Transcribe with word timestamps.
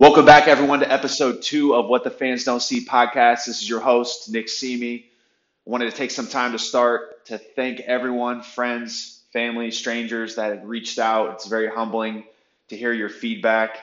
Welcome 0.00 0.24
back, 0.24 0.48
everyone, 0.48 0.80
to 0.80 0.90
episode 0.90 1.42
two 1.42 1.74
of 1.74 1.86
What 1.86 2.04
the 2.04 2.10
Fans 2.10 2.44
Don't 2.44 2.62
See 2.62 2.86
podcast. 2.86 3.44
This 3.44 3.60
is 3.60 3.68
your 3.68 3.80
host, 3.80 4.30
Nick. 4.30 4.48
I 4.62 5.04
wanted 5.66 5.90
to 5.90 5.94
take 5.94 6.10
some 6.10 6.26
time 6.26 6.52
to 6.52 6.58
start 6.58 7.26
to 7.26 7.36
thank 7.36 7.80
everyone, 7.80 8.40
friends, 8.40 9.20
family, 9.34 9.70
strangers 9.70 10.36
that 10.36 10.52
had 10.52 10.66
reached 10.66 10.98
out. 10.98 11.34
It's 11.34 11.46
very 11.46 11.68
humbling 11.68 12.24
to 12.68 12.78
hear 12.78 12.94
your 12.94 13.10
feedback. 13.10 13.76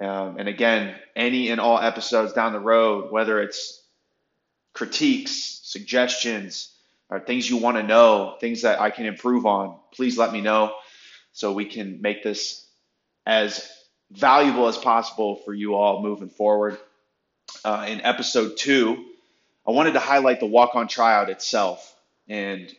Um, 0.00 0.36
and 0.40 0.48
again, 0.48 0.96
any 1.14 1.50
and 1.50 1.60
all 1.60 1.78
episodes 1.78 2.32
down 2.32 2.54
the 2.54 2.58
road, 2.58 3.12
whether 3.12 3.40
it's 3.40 3.80
critiques, 4.72 5.60
suggestions, 5.62 6.72
or 7.08 7.20
things 7.20 7.48
you 7.48 7.58
want 7.58 7.76
to 7.76 7.84
know, 7.84 8.36
things 8.40 8.62
that 8.62 8.80
I 8.80 8.90
can 8.90 9.06
improve 9.06 9.46
on, 9.46 9.76
please 9.94 10.18
let 10.18 10.32
me 10.32 10.40
know 10.40 10.74
so 11.30 11.52
we 11.52 11.66
can 11.66 12.02
make 12.02 12.24
this 12.24 12.66
as 13.24 13.64
valuable 14.12 14.68
as 14.68 14.76
possible 14.76 15.36
for 15.36 15.54
you 15.54 15.74
all 15.74 16.02
moving 16.02 16.28
forward. 16.28 16.78
Uh, 17.64 17.86
in 17.88 18.00
episode 18.00 18.56
two, 18.56 19.04
I 19.66 19.70
wanted 19.70 19.92
to 19.92 20.00
highlight 20.00 20.40
the 20.40 20.46
walk 20.46 20.74
on 20.74 20.88
tryout 20.88 21.30
itself 21.30 21.94
and 22.28 22.72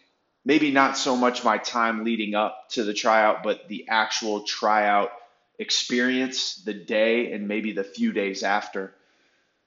maybe 0.45 0.71
not 0.71 0.97
so 0.97 1.15
much 1.15 1.43
my 1.43 1.57
time 1.57 2.03
leading 2.03 2.35
up 2.35 2.69
to 2.71 2.83
the 2.83 2.93
tryout, 2.93 3.43
but 3.43 3.67
the 3.67 3.87
actual 3.87 4.41
tryout 4.41 5.11
experience, 5.59 6.55
the 6.55 6.73
day, 6.73 7.31
and 7.31 7.47
maybe 7.47 7.71
the 7.71 7.83
few 7.83 8.11
days 8.11 8.43
after. 8.43 8.93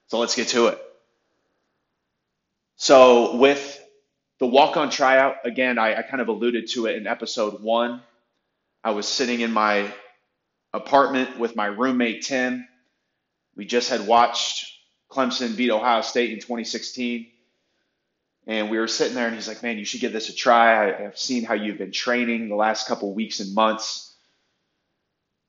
So 0.08 0.18
let's 0.18 0.34
get 0.34 0.48
to 0.48 0.68
it. 0.68 0.78
So, 2.76 3.36
with 3.36 3.82
the 4.38 4.46
walk 4.46 4.76
on 4.76 4.90
tryout, 4.90 5.36
again, 5.44 5.78
I, 5.78 5.94
I 5.94 6.02
kind 6.02 6.20
of 6.20 6.28
alluded 6.28 6.68
to 6.72 6.86
it 6.86 6.96
in 6.96 7.06
episode 7.06 7.62
one. 7.62 8.02
I 8.84 8.90
was 8.90 9.08
sitting 9.08 9.40
in 9.40 9.50
my 9.50 9.90
apartment 10.76 11.38
with 11.38 11.56
my 11.56 11.66
roommate 11.66 12.22
Tim. 12.22 12.66
We 13.56 13.64
just 13.64 13.90
had 13.90 14.06
watched 14.06 14.72
Clemson 15.10 15.56
beat 15.56 15.70
Ohio 15.70 16.02
State 16.02 16.30
in 16.32 16.36
2016. 16.36 17.26
And 18.48 18.70
we 18.70 18.78
were 18.78 18.86
sitting 18.86 19.14
there, 19.14 19.26
and 19.26 19.34
he's 19.34 19.48
like, 19.48 19.62
Man, 19.62 19.78
you 19.78 19.84
should 19.84 20.00
give 20.00 20.12
this 20.12 20.28
a 20.28 20.34
try. 20.34 21.04
I've 21.04 21.18
seen 21.18 21.44
how 21.44 21.54
you've 21.54 21.78
been 21.78 21.92
training 21.92 22.48
the 22.48 22.54
last 22.54 22.86
couple 22.86 23.12
weeks 23.12 23.40
and 23.40 23.54
months. 23.54 24.14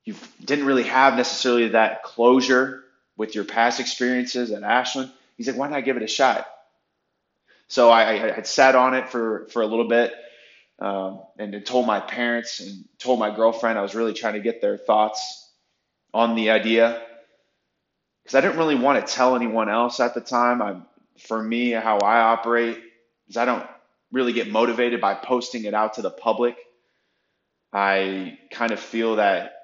You 0.04 0.14
didn't 0.44 0.66
really 0.66 0.84
have 0.84 1.14
necessarily 1.14 1.68
that 1.68 2.02
closure 2.02 2.82
with 3.16 3.34
your 3.34 3.44
past 3.44 3.78
experiences 3.78 4.50
at 4.50 4.62
Ashland. 4.62 5.12
He's 5.36 5.46
like, 5.46 5.56
Why 5.56 5.68
not 5.68 5.84
give 5.84 5.96
it 5.96 6.02
a 6.02 6.08
shot? 6.08 6.46
So 7.68 7.90
I, 7.90 8.10
I 8.10 8.32
had 8.32 8.46
sat 8.46 8.74
on 8.74 8.94
it 8.94 9.10
for, 9.10 9.46
for 9.50 9.62
a 9.62 9.66
little 9.66 9.86
bit 9.88 10.12
um, 10.78 11.22
and 11.38 11.64
told 11.66 11.86
my 11.86 12.00
parents 12.00 12.60
and 12.60 12.84
told 12.98 13.18
my 13.18 13.34
girlfriend 13.34 13.78
I 13.78 13.82
was 13.82 13.94
really 13.94 14.14
trying 14.14 14.34
to 14.34 14.40
get 14.40 14.60
their 14.60 14.76
thoughts 14.76 15.50
on 16.14 16.34
the 16.36 16.50
idea 16.50 17.02
because 18.22 18.34
I 18.36 18.40
didn't 18.40 18.58
really 18.58 18.74
want 18.74 19.04
to 19.04 19.12
tell 19.12 19.34
anyone 19.34 19.68
else 19.68 20.00
at 20.00 20.14
the 20.14 20.20
time. 20.20 20.62
I, 20.62 20.76
for 21.18 21.42
me, 21.42 21.70
how 21.70 21.98
I 21.98 22.20
operate 22.20 22.78
is 23.28 23.36
I 23.36 23.44
don't 23.44 23.66
really 24.12 24.32
get 24.32 24.50
motivated 24.50 25.00
by 25.00 25.14
posting 25.14 25.64
it 25.64 25.74
out 25.74 25.94
to 25.94 26.02
the 26.02 26.10
public. 26.10 26.56
I 27.72 28.38
kind 28.50 28.72
of 28.72 28.80
feel 28.80 29.16
that 29.16 29.54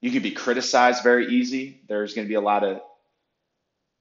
you 0.00 0.10
can 0.10 0.22
be 0.22 0.32
criticized 0.32 1.02
very 1.02 1.28
easy. 1.28 1.80
There's 1.88 2.14
going 2.14 2.26
to 2.26 2.28
be 2.28 2.34
a 2.34 2.40
lot 2.40 2.64
of 2.64 2.80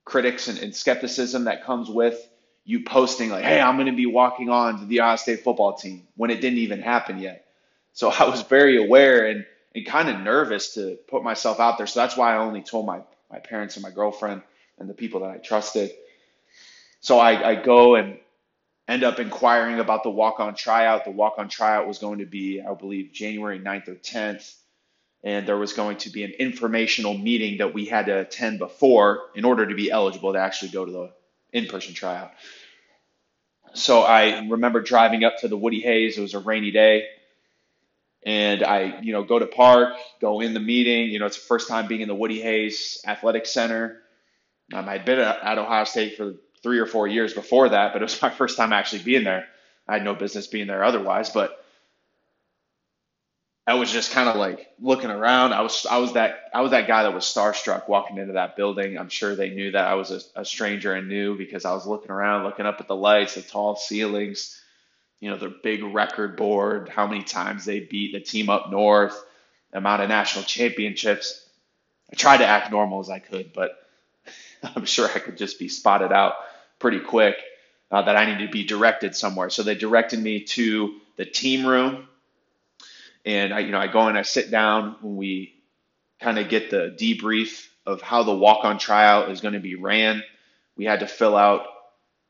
critics 0.05 0.47
and, 0.47 0.59
and 0.59 0.75
skepticism 0.75 1.45
that 1.45 1.63
comes 1.63 1.89
with 1.89 2.17
you 2.65 2.83
posting 2.83 3.29
like, 3.29 3.43
"Hey, 3.43 3.59
I'm 3.59 3.75
going 3.75 3.87
to 3.87 3.95
be 3.95 4.05
walking 4.05 4.49
on 4.49 4.79
to 4.79 4.85
the 4.85 5.01
Ohio 5.01 5.15
State 5.17 5.43
football 5.43 5.73
team" 5.73 6.07
when 6.15 6.29
it 6.29 6.41
didn't 6.41 6.59
even 6.59 6.81
happen 6.81 7.19
yet. 7.19 7.45
So 7.93 8.09
I 8.09 8.29
was 8.29 8.41
very 8.43 8.83
aware 8.83 9.27
and 9.27 9.45
and 9.75 9.85
kind 9.85 10.09
of 10.09 10.19
nervous 10.19 10.75
to 10.75 10.97
put 11.07 11.23
myself 11.23 11.59
out 11.59 11.77
there. 11.77 11.87
So 11.87 11.99
that's 11.99 12.15
why 12.15 12.35
I 12.35 12.37
only 12.37 12.61
told 12.61 12.85
my 12.85 13.01
my 13.31 13.39
parents 13.39 13.75
and 13.75 13.83
my 13.83 13.91
girlfriend 13.91 14.43
and 14.77 14.89
the 14.89 14.93
people 14.93 15.21
that 15.21 15.29
I 15.29 15.37
trusted. 15.37 15.91
So 17.01 17.19
I, 17.19 17.51
I 17.51 17.55
go 17.55 17.95
and 17.95 18.17
end 18.87 19.03
up 19.03 19.19
inquiring 19.19 19.79
about 19.79 20.03
the 20.03 20.09
walk 20.09 20.39
on 20.39 20.55
tryout. 20.55 21.05
The 21.05 21.11
walk 21.11 21.35
on 21.37 21.49
tryout 21.49 21.87
was 21.87 21.97
going 21.97 22.19
to 22.19 22.25
be, 22.25 22.61
I 22.61 22.73
believe, 22.73 23.11
January 23.11 23.59
9th 23.59 23.87
or 23.87 23.95
10th. 23.95 24.55
And 25.23 25.47
there 25.47 25.57
was 25.57 25.73
going 25.73 25.97
to 25.97 26.09
be 26.09 26.23
an 26.23 26.31
informational 26.31 27.17
meeting 27.17 27.59
that 27.59 27.73
we 27.73 27.85
had 27.85 28.07
to 28.07 28.19
attend 28.19 28.59
before 28.59 29.21
in 29.35 29.45
order 29.45 29.65
to 29.65 29.73
be 29.73 29.89
eligible 29.89 30.33
to 30.33 30.39
actually 30.39 30.71
go 30.71 30.85
to 30.85 30.91
the 30.91 31.13
in-person 31.53 31.93
tryout. 31.93 32.31
So 33.73 34.01
I 34.01 34.47
remember 34.47 34.81
driving 34.81 35.23
up 35.23 35.39
to 35.39 35.47
the 35.47 35.57
Woody 35.57 35.81
Hayes. 35.81 36.17
It 36.17 36.21
was 36.21 36.33
a 36.33 36.39
rainy 36.39 36.71
day, 36.71 37.07
and 38.23 38.63
I, 38.63 38.99
you 39.01 39.13
know, 39.13 39.23
go 39.23 39.39
to 39.39 39.47
park, 39.47 39.95
go 40.21 40.41
in 40.41 40.53
the 40.53 40.59
meeting. 40.59 41.09
You 41.09 41.19
know, 41.19 41.25
it's 41.25 41.37
the 41.37 41.45
first 41.45 41.67
time 41.67 41.87
being 41.87 42.01
in 42.01 42.07
the 42.07 42.15
Woody 42.15 42.41
Hayes 42.41 43.01
Athletic 43.05 43.45
Center. 43.45 43.99
Um, 44.73 44.87
I'd 44.87 45.05
been 45.05 45.19
at 45.19 45.57
Ohio 45.57 45.83
State 45.85 46.17
for 46.17 46.35
three 46.61 46.79
or 46.79 46.85
four 46.85 47.07
years 47.07 47.33
before 47.33 47.69
that, 47.69 47.93
but 47.93 48.01
it 48.01 48.05
was 48.05 48.21
my 48.21 48.29
first 48.29 48.57
time 48.57 48.73
actually 48.73 49.03
being 49.03 49.23
there. 49.23 49.47
I 49.87 49.93
had 49.93 50.03
no 50.03 50.15
business 50.15 50.47
being 50.47 50.67
there 50.67 50.83
otherwise, 50.83 51.29
but 51.31 51.62
I 53.65 53.75
was 53.75 53.91
just 53.91 54.11
kind 54.11 54.27
of 54.27 54.35
like 54.35 54.67
looking 54.79 55.09
around. 55.09 55.53
I 55.53 55.61
was 55.61 55.85
I 55.89 55.97
was 55.97 56.13
that 56.13 56.49
I 56.53 56.61
was 56.61 56.71
that 56.71 56.87
guy 56.87 57.03
that 57.03 57.13
was 57.13 57.23
starstruck 57.23 57.87
walking 57.87 58.17
into 58.17 58.33
that 58.33 58.57
building. 58.57 58.97
I'm 58.97 59.09
sure 59.09 59.35
they 59.35 59.51
knew 59.51 59.71
that 59.71 59.87
I 59.87 59.93
was 59.93 60.11
a, 60.11 60.41
a 60.41 60.45
stranger 60.45 60.93
and 60.93 61.07
new 61.07 61.37
because 61.37 61.63
I 61.63 61.73
was 61.73 61.87
looking 61.87 62.11
around, 62.11 62.43
looking 62.43 62.65
up 62.65 62.81
at 62.81 62.87
the 62.89 62.95
lights, 62.95 63.35
the 63.35 63.41
tall 63.41 63.77
ceilings, 63.77 64.61
you 65.21 65.29
know, 65.29 65.37
their 65.37 65.49
big 65.49 65.81
record 65.81 66.35
board, 66.35 66.89
how 66.89 67.07
many 67.07 67.23
times 67.23 67.63
they 67.63 67.79
beat 67.79 68.11
the 68.11 68.19
team 68.19 68.49
up 68.49 68.69
north, 68.69 69.17
amount 69.71 70.01
of 70.01 70.09
national 70.09 70.43
championships. 70.43 71.47
I 72.11 72.15
tried 72.15 72.37
to 72.37 72.45
act 72.45 72.69
normal 72.69 72.99
as 72.99 73.09
I 73.09 73.19
could, 73.19 73.53
but 73.53 73.71
I'm 74.75 74.85
sure 74.85 75.07
I 75.07 75.19
could 75.19 75.37
just 75.37 75.57
be 75.57 75.69
spotted 75.69 76.11
out 76.11 76.33
pretty 76.79 76.99
quick 76.99 77.37
uh, 77.91 78.01
that 78.01 78.17
I 78.17 78.25
needed 78.25 78.47
to 78.47 78.51
be 78.51 78.65
directed 78.65 79.15
somewhere. 79.15 79.49
So 79.49 79.63
they 79.63 79.75
directed 79.75 80.19
me 80.19 80.41
to 80.41 80.99
the 81.15 81.25
team 81.25 81.65
room 81.65 82.09
and 83.25 83.53
I, 83.53 83.59
you 83.59 83.71
know, 83.71 83.79
I 83.79 83.87
go 83.87 84.07
and 84.07 84.17
I 84.17 84.23
sit 84.23 84.51
down 84.51 84.97
when 85.01 85.15
we 85.15 85.53
kind 86.21 86.39
of 86.39 86.49
get 86.49 86.69
the 86.69 86.95
debrief 86.99 87.67
of 87.85 88.01
how 88.01 88.23
the 88.23 88.35
walk-on 88.35 88.77
tryout 88.77 89.29
is 89.31 89.41
going 89.41 89.53
to 89.53 89.59
be 89.59 89.75
ran. 89.75 90.23
We 90.77 90.85
had 90.85 91.01
to 91.01 91.07
fill 91.07 91.35
out 91.35 91.65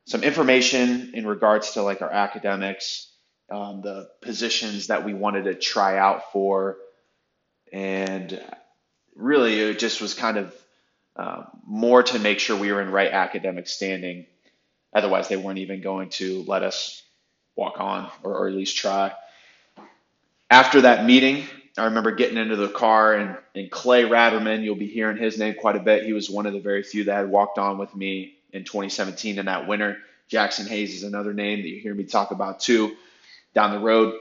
some 0.05 0.23
information 0.23 1.11
in 1.13 1.25
regards 1.25 1.71
to 1.73 1.83
like 1.83 2.01
our 2.01 2.11
academics, 2.11 3.11
um, 3.49 3.81
the 3.81 4.09
positions 4.21 4.87
that 4.87 5.05
we 5.05 5.13
wanted 5.13 5.43
to 5.43 5.55
try 5.55 5.97
out 5.97 6.31
for, 6.31 6.77
and 7.71 8.39
really 9.15 9.59
it 9.59 9.79
just 9.79 10.01
was 10.01 10.13
kind 10.13 10.37
of 10.37 10.53
uh, 11.15 11.43
more 11.65 12.03
to 12.03 12.19
make 12.19 12.39
sure 12.39 12.57
we 12.57 12.71
were 12.71 12.81
in 12.81 12.91
right 12.91 13.11
academic 13.11 13.67
standing. 13.67 14.25
Otherwise, 14.93 15.27
they 15.27 15.37
weren't 15.37 15.59
even 15.59 15.81
going 15.81 16.09
to 16.09 16.43
let 16.47 16.63
us 16.63 17.01
walk 17.55 17.79
on 17.79 18.09
or, 18.23 18.35
or 18.35 18.47
at 18.47 18.53
least 18.53 18.77
try 18.77 19.11
after 20.49 20.81
that 20.81 21.05
meeting, 21.05 21.45
I 21.77 21.85
remember 21.85 22.11
getting 22.11 22.37
into 22.37 22.55
the 22.55 22.69
car 22.69 23.15
and, 23.15 23.37
and 23.55 23.71
Clay 23.71 24.03
Raterman, 24.03 24.63
you'll 24.63 24.75
be 24.75 24.87
hearing 24.87 25.17
his 25.17 25.37
name 25.39 25.55
quite 25.55 25.75
a 25.75 25.79
bit. 25.79 26.05
He 26.05 26.13
was 26.13 26.29
one 26.29 26.45
of 26.45 26.53
the 26.53 26.59
very 26.59 26.83
few 26.83 27.05
that 27.05 27.15
had 27.15 27.29
walked 27.29 27.57
on 27.57 27.77
with 27.77 27.95
me 27.95 28.35
in 28.51 28.63
2017 28.63 29.39
in 29.39 29.47
that 29.47 29.67
winter. 29.67 29.97
Jackson 30.27 30.67
Hayes 30.67 30.93
is 30.95 31.03
another 31.03 31.33
name 31.33 31.61
that 31.61 31.67
you 31.67 31.79
hear 31.79 31.93
me 31.93 32.03
talk 32.03 32.31
about 32.31 32.59
too 32.59 32.95
down 33.53 33.71
the 33.71 33.79
road. 33.79 34.19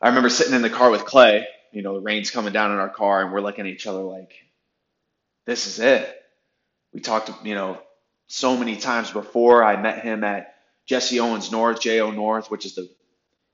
I 0.00 0.08
remember 0.08 0.28
sitting 0.28 0.54
in 0.54 0.62
the 0.62 0.70
car 0.70 0.90
with 0.90 1.04
Clay, 1.04 1.46
you 1.72 1.82
know, 1.82 1.94
the 1.94 2.00
rain's 2.00 2.30
coming 2.30 2.52
down 2.52 2.72
in 2.72 2.78
our 2.78 2.88
car 2.88 3.22
and 3.22 3.32
we're 3.32 3.40
looking 3.40 3.66
at 3.66 3.72
each 3.72 3.86
other 3.86 4.00
like, 4.00 4.32
this 5.44 5.66
is 5.66 5.78
it. 5.78 6.22
We 6.92 7.00
talked, 7.00 7.30
you 7.44 7.54
know, 7.54 7.78
so 8.26 8.56
many 8.56 8.76
times 8.76 9.10
before. 9.10 9.62
I 9.62 9.80
met 9.80 10.02
him 10.02 10.24
at 10.24 10.56
Jesse 10.86 11.20
Owens 11.20 11.50
North, 11.50 11.80
JO 11.80 12.10
North, 12.10 12.50
which 12.50 12.66
is 12.66 12.74
the, 12.74 12.88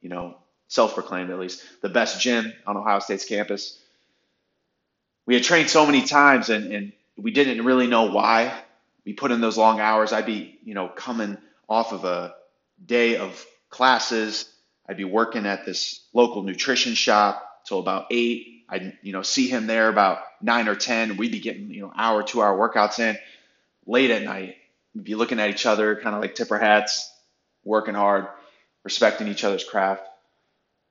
you 0.00 0.08
know, 0.08 0.36
self-proclaimed 0.70 1.30
at 1.30 1.38
least, 1.38 1.62
the 1.82 1.88
best 1.88 2.20
gym 2.20 2.52
on 2.64 2.76
Ohio 2.76 3.00
State's 3.00 3.24
campus. 3.24 3.78
We 5.26 5.34
had 5.34 5.42
trained 5.42 5.68
so 5.68 5.84
many 5.84 6.02
times 6.02 6.48
and, 6.48 6.72
and 6.72 6.92
we 7.16 7.32
didn't 7.32 7.64
really 7.64 7.88
know 7.88 8.04
why. 8.04 8.56
We 9.04 9.12
put 9.12 9.32
in 9.32 9.40
those 9.40 9.58
long 9.58 9.80
hours. 9.80 10.12
I'd 10.12 10.26
be, 10.26 10.58
you 10.64 10.74
know, 10.74 10.88
coming 10.88 11.36
off 11.68 11.92
of 11.92 12.04
a 12.04 12.34
day 12.84 13.16
of 13.16 13.44
classes. 13.68 14.48
I'd 14.88 14.96
be 14.96 15.04
working 15.04 15.44
at 15.44 15.66
this 15.66 16.02
local 16.14 16.44
nutrition 16.44 16.94
shop 16.94 17.62
till 17.66 17.80
about 17.80 18.06
eight. 18.12 18.64
I'd, 18.68 18.96
you 19.02 19.12
know, 19.12 19.22
see 19.22 19.48
him 19.48 19.66
there 19.66 19.88
about 19.88 20.20
nine 20.40 20.68
or 20.68 20.76
10. 20.76 21.16
We'd 21.16 21.32
be 21.32 21.40
getting, 21.40 21.72
you 21.72 21.80
know, 21.82 21.92
hour, 21.94 22.22
two 22.22 22.40
hour 22.40 22.56
workouts 22.56 23.00
in 23.00 23.18
late 23.86 24.12
at 24.12 24.22
night. 24.22 24.54
We'd 24.94 25.04
be 25.04 25.16
looking 25.16 25.40
at 25.40 25.50
each 25.50 25.66
other, 25.66 25.96
kind 25.96 26.14
of 26.14 26.22
like 26.22 26.36
tipper 26.36 26.58
hats, 26.58 27.12
working 27.64 27.94
hard, 27.96 28.28
respecting 28.84 29.26
each 29.26 29.42
other's 29.42 29.64
craft 29.64 30.04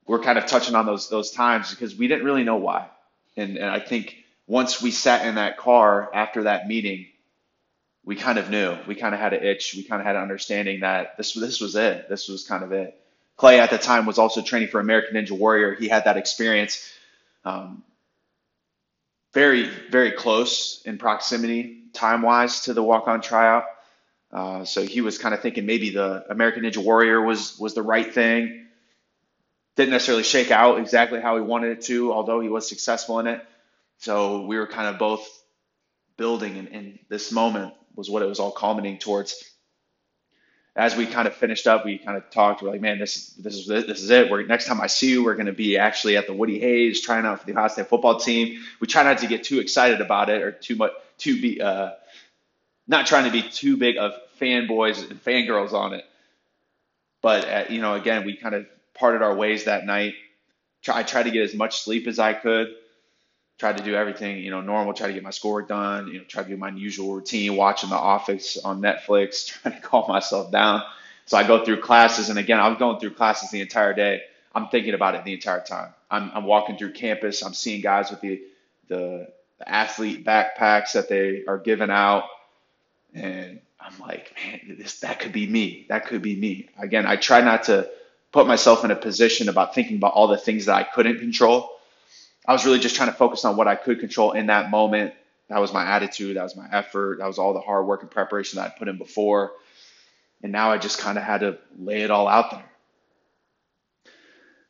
we're 0.09 0.17
kind 0.17 0.39
of 0.39 0.47
touching 0.47 0.73
on 0.73 0.87
those 0.87 1.07
those 1.07 1.29
times 1.29 1.69
because 1.69 1.95
we 1.95 2.07
didn't 2.07 2.25
really 2.25 2.43
know 2.43 2.55
why. 2.55 2.87
And, 3.37 3.57
and 3.57 3.69
I 3.69 3.79
think 3.79 4.15
once 4.47 4.81
we 4.81 4.89
sat 4.89 5.27
in 5.27 5.35
that 5.35 5.57
car 5.57 6.09
after 6.11 6.43
that 6.43 6.67
meeting, 6.67 7.05
we 8.03 8.15
kind 8.15 8.39
of 8.39 8.49
knew. 8.49 8.75
We 8.87 8.95
kind 8.95 9.13
of 9.13 9.21
had 9.21 9.33
an 9.33 9.43
itch. 9.43 9.75
We 9.77 9.83
kind 9.83 10.01
of 10.01 10.07
had 10.07 10.15
an 10.15 10.23
understanding 10.23 10.79
that 10.79 11.15
this 11.15 11.33
this 11.33 11.61
was 11.61 11.75
it. 11.75 12.09
This 12.09 12.27
was 12.27 12.43
kind 12.43 12.63
of 12.63 12.71
it. 12.71 12.99
Clay 13.37 13.59
at 13.59 13.69
the 13.69 13.77
time 13.77 14.07
was 14.07 14.17
also 14.17 14.41
training 14.41 14.69
for 14.69 14.79
American 14.79 15.15
Ninja 15.15 15.37
Warrior. 15.37 15.75
He 15.75 15.87
had 15.87 16.05
that 16.05 16.17
experience. 16.17 16.91
Um, 17.45 17.83
very, 19.31 19.69
very 19.91 20.13
close 20.13 20.81
in 20.85 20.97
proximity, 20.97 21.83
time 21.93 22.23
wise, 22.23 22.61
to 22.61 22.73
the 22.73 22.81
walk 22.81 23.07
on 23.07 23.21
tryout. 23.21 23.65
Uh, 24.31 24.65
so 24.65 24.81
he 24.81 25.01
was 25.01 25.19
kind 25.19 25.35
of 25.35 25.41
thinking 25.41 25.67
maybe 25.67 25.91
the 25.91 26.25
American 26.31 26.63
Ninja 26.63 26.83
Warrior 26.83 27.21
was 27.21 27.59
was 27.59 27.75
the 27.75 27.83
right 27.83 28.11
thing. 28.11 28.65
Didn't 29.79 29.91
necessarily 29.91 30.25
shake 30.25 30.51
out 30.51 30.77
exactly 30.77 31.21
how 31.21 31.37
he 31.37 31.41
wanted 31.41 31.71
it 31.71 31.83
to, 31.83 32.11
although 32.11 32.41
he 32.41 32.49
was 32.49 32.67
successful 32.67 33.17
in 33.19 33.27
it. 33.27 33.41
So 33.99 34.41
we 34.45 34.57
were 34.57 34.67
kind 34.67 34.89
of 34.89 34.99
both 34.99 35.25
building, 36.17 36.67
and, 36.73 36.99
this 37.07 37.31
moment 37.31 37.73
was 37.95 38.09
what 38.09 38.21
it 38.21 38.25
was 38.25 38.41
all 38.41 38.51
culminating 38.51 38.99
towards. 38.99 39.41
As 40.75 40.97
we 40.97 41.05
kind 41.05 41.29
of 41.29 41.33
finished 41.33 41.65
up, 41.65 41.85
we 41.85 41.97
kind 41.97 42.17
of 42.17 42.29
talked. 42.29 42.61
We're 42.61 42.71
like, 42.71 42.81
man, 42.81 42.99
this 42.99 43.27
this 43.35 43.55
is 43.55 43.67
this 43.67 44.03
is 44.03 44.09
it. 44.09 44.29
We're 44.29 44.43
next 44.43 44.65
time 44.65 44.81
I 44.81 44.87
see 44.87 45.11
you, 45.11 45.23
we're 45.23 45.35
going 45.35 45.45
to 45.45 45.53
be 45.53 45.77
actually 45.77 46.17
at 46.17 46.27
the 46.27 46.33
Woody 46.33 46.59
Hayes 46.59 46.99
trying 46.99 47.25
out 47.25 47.39
for 47.39 47.45
the 47.45 47.53
Ohio 47.53 47.69
State 47.69 47.87
football 47.87 48.19
team. 48.19 48.61
We 48.81 48.87
try 48.87 49.03
not 49.03 49.19
to 49.19 49.27
get 49.27 49.45
too 49.45 49.59
excited 49.59 50.01
about 50.01 50.29
it 50.29 50.41
or 50.41 50.51
too 50.51 50.75
much 50.75 50.91
too 51.17 51.41
be 51.41 51.61
uh, 51.61 51.91
not 52.85 53.05
trying 53.05 53.23
to 53.23 53.31
be 53.31 53.43
too 53.43 53.77
big 53.77 53.95
of 53.95 54.11
fanboys 54.41 55.09
and 55.09 55.23
fangirls 55.23 55.71
on 55.71 55.93
it. 55.93 56.03
But 57.21 57.47
uh, 57.47 57.63
you 57.69 57.79
know, 57.79 57.93
again, 57.93 58.25
we 58.25 58.35
kind 58.35 58.55
of 58.55 58.65
parted 58.99 59.21
our 59.21 59.35
ways 59.35 59.65
that 59.65 59.85
night. 59.85 60.13
I 60.87 61.03
tried 61.03 61.23
to 61.23 61.31
get 61.31 61.43
as 61.43 61.53
much 61.53 61.81
sleep 61.81 62.07
as 62.07 62.19
I 62.19 62.33
could. 62.33 62.75
Tried 63.57 63.77
to 63.77 63.83
do 63.83 63.95
everything, 63.95 64.37
you 64.37 64.51
know, 64.51 64.61
normal. 64.61 64.93
Try 64.93 65.07
to 65.07 65.13
get 65.13 65.23
my 65.23 65.31
schoolwork 65.31 65.67
done. 65.67 66.07
You 66.07 66.19
know, 66.19 66.23
try 66.25 66.43
to 66.43 66.49
do 66.49 66.55
my 66.57 66.69
usual 66.69 67.15
routine, 67.15 67.55
watching 67.55 67.89
The 67.89 67.97
Office 67.97 68.57
on 68.57 68.81
Netflix, 68.81 69.47
trying 69.61 69.75
to 69.75 69.81
calm 69.81 70.05
myself 70.07 70.51
down. 70.51 70.83
So 71.25 71.37
I 71.37 71.45
go 71.45 71.63
through 71.63 71.81
classes, 71.81 72.29
and 72.29 72.39
again, 72.39 72.59
I 72.59 72.69
was 72.69 72.77
going 72.77 72.99
through 72.99 73.11
classes 73.11 73.51
the 73.51 73.61
entire 73.61 73.93
day. 73.93 74.21
I'm 74.55 74.69
thinking 74.69 74.93
about 74.93 75.15
it 75.15 75.25
the 75.25 75.33
entire 75.33 75.61
time. 75.61 75.93
I'm, 76.09 76.31
I'm 76.33 76.45
walking 76.45 76.77
through 76.77 76.93
campus. 76.93 77.43
I'm 77.43 77.53
seeing 77.53 77.81
guys 77.81 78.09
with 78.09 78.21
the, 78.21 78.41
the 78.87 79.27
the 79.59 79.69
athlete 79.69 80.25
backpacks 80.25 80.93
that 80.93 81.09
they 81.09 81.43
are 81.47 81.57
giving 81.57 81.89
out, 81.89 82.23
and 83.13 83.59
I'm 83.79 83.99
like, 83.99 84.33
man, 84.43 84.77
this 84.79 85.01
that 85.01 85.19
could 85.19 85.33
be 85.33 85.45
me. 85.45 85.85
That 85.89 86.07
could 86.07 86.21
be 86.21 86.35
me. 86.35 86.69
Again, 86.79 87.05
I 87.05 87.17
try 87.17 87.41
not 87.41 87.63
to 87.63 87.89
put 88.31 88.47
myself 88.47 88.85
in 88.85 88.91
a 88.91 88.95
position 88.95 89.49
about 89.49 89.75
thinking 89.75 89.97
about 89.97 90.13
all 90.13 90.27
the 90.27 90.37
things 90.37 90.65
that 90.65 90.75
I 90.75 90.83
couldn't 90.83 91.19
control. 91.19 91.69
I 92.45 92.53
was 92.53 92.65
really 92.65 92.79
just 92.79 92.95
trying 92.95 93.09
to 93.09 93.15
focus 93.15 93.45
on 93.45 93.57
what 93.57 93.67
I 93.67 93.75
could 93.75 93.99
control 93.99 94.31
in 94.33 94.47
that 94.47 94.69
moment. 94.69 95.13
That 95.49 95.59
was 95.59 95.73
my 95.73 95.85
attitude. 95.85 96.37
That 96.37 96.43
was 96.43 96.55
my 96.55 96.67
effort. 96.71 97.19
That 97.19 97.27
was 97.27 97.39
all 97.39 97.53
the 97.53 97.59
hard 97.59 97.85
work 97.85 98.01
and 98.01 98.11
preparation 98.11 98.57
that 98.57 98.67
I 98.67 98.77
put 98.77 98.87
in 98.87 98.97
before. 98.97 99.51
And 100.43 100.51
now 100.51 100.71
I 100.71 100.77
just 100.77 100.99
kind 100.99 101.17
of 101.17 101.23
had 101.23 101.41
to 101.41 101.57
lay 101.77 102.01
it 102.01 102.11
all 102.11 102.27
out 102.27 102.51
there. 102.51 102.65